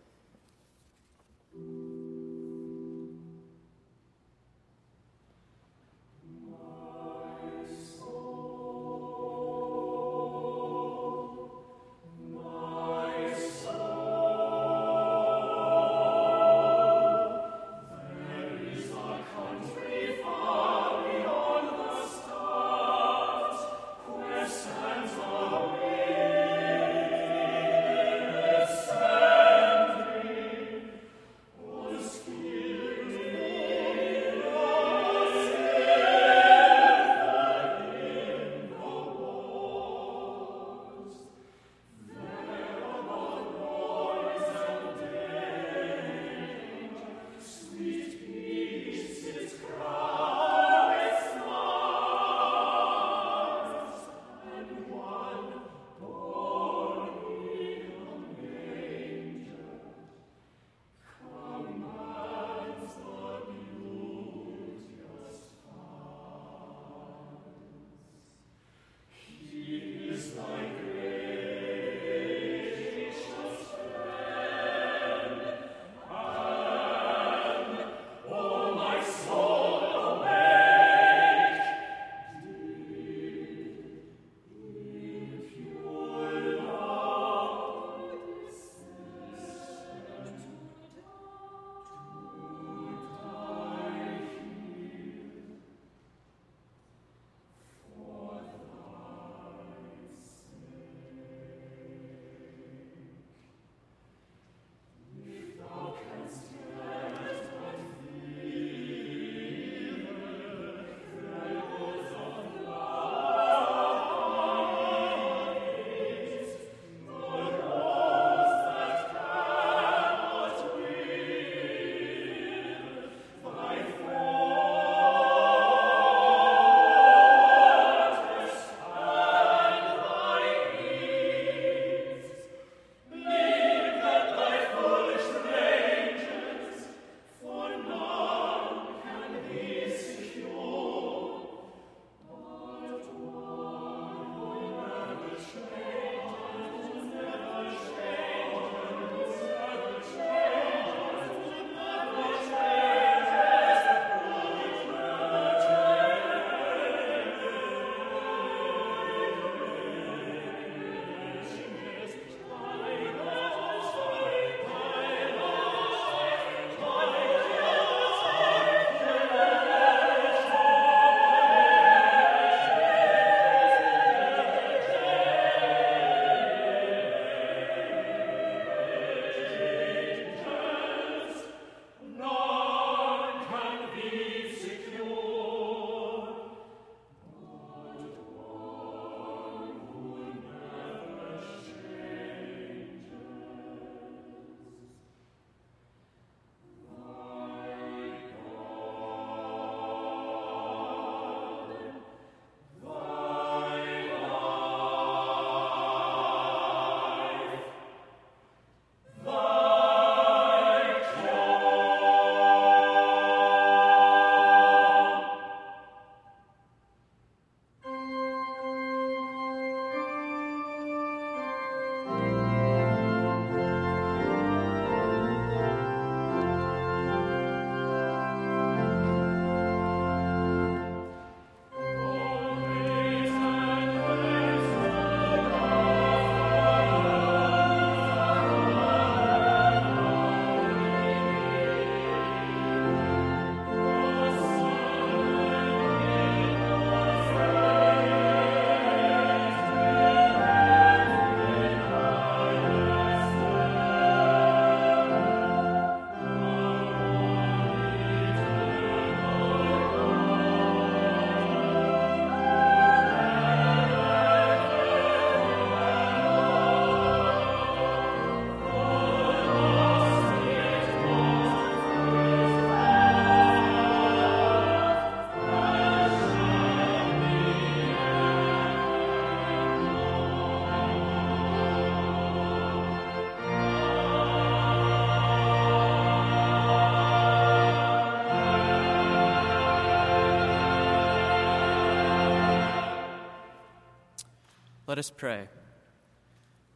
Us 295.02 295.10
pray. 295.10 295.48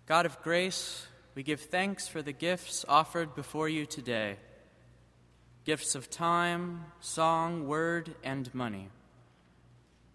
God 0.07 0.25
of 0.25 0.41
grace, 0.41 1.05
we 1.35 1.43
give 1.43 1.61
thanks 1.61 2.07
for 2.07 2.23
the 2.23 2.31
gifts 2.31 2.83
offered 2.89 3.35
before 3.35 3.69
you 3.69 3.85
today 3.85 4.37
gifts 5.63 5.93
of 5.93 6.09
time, 6.09 6.85
song, 6.99 7.67
word, 7.67 8.15
and 8.23 8.51
money. 8.55 8.89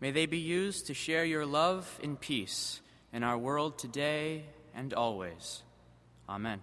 May 0.00 0.11
they 0.11 0.26
be 0.26 0.38
used 0.38 0.88
to 0.88 0.94
share 0.94 1.24
your 1.24 1.46
love 1.46 2.00
in 2.02 2.16
peace 2.16 2.80
in 3.12 3.22
our 3.22 3.38
world 3.38 3.78
today 3.78 4.42
and 4.74 4.92
always. 4.92 5.62
Amen. 6.28 6.58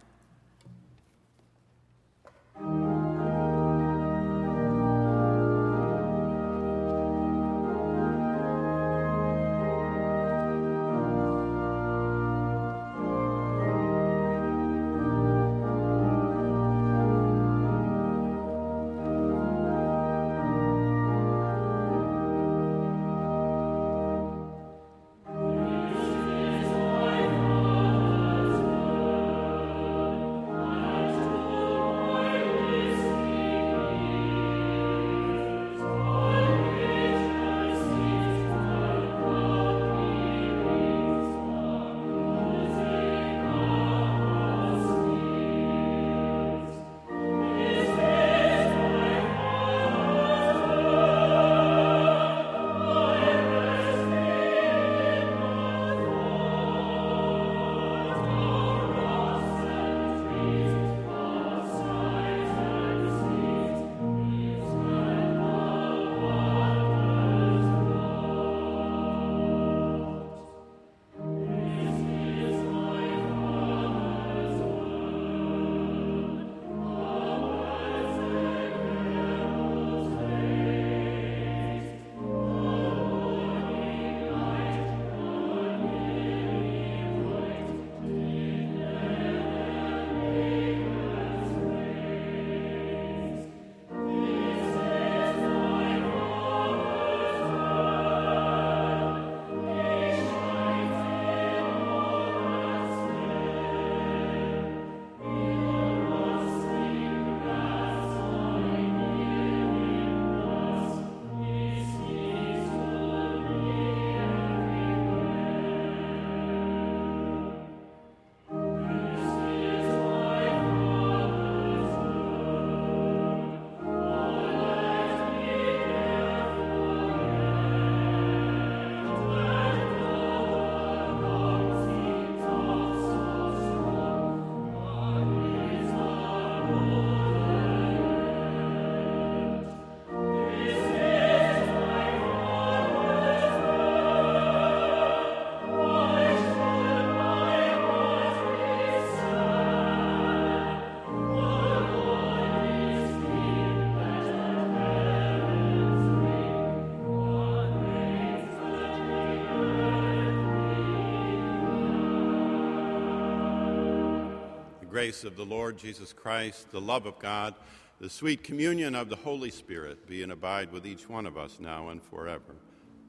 Grace 164.97 165.23
of 165.23 165.35
the 165.35 165.45
Lord 165.45 165.77
Jesus 165.77 166.11
Christ, 166.11 166.71
the 166.71 166.81
love 166.81 167.05
of 167.05 167.19
God, 167.19 167.53
the 168.01 168.09
sweet 168.09 168.43
communion 168.43 168.95
of 168.95 169.09
the 169.09 169.15
Holy 169.15 169.51
Spirit 169.51 170.07
be 170.07 170.23
and 170.23 170.31
abide 170.31 170.71
with 170.71 170.87
each 170.87 171.07
one 171.07 171.27
of 171.27 171.37
us 171.37 171.59
now 171.59 171.89
and 171.89 172.01
forever. 172.01 172.55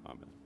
Amen. 0.04 0.37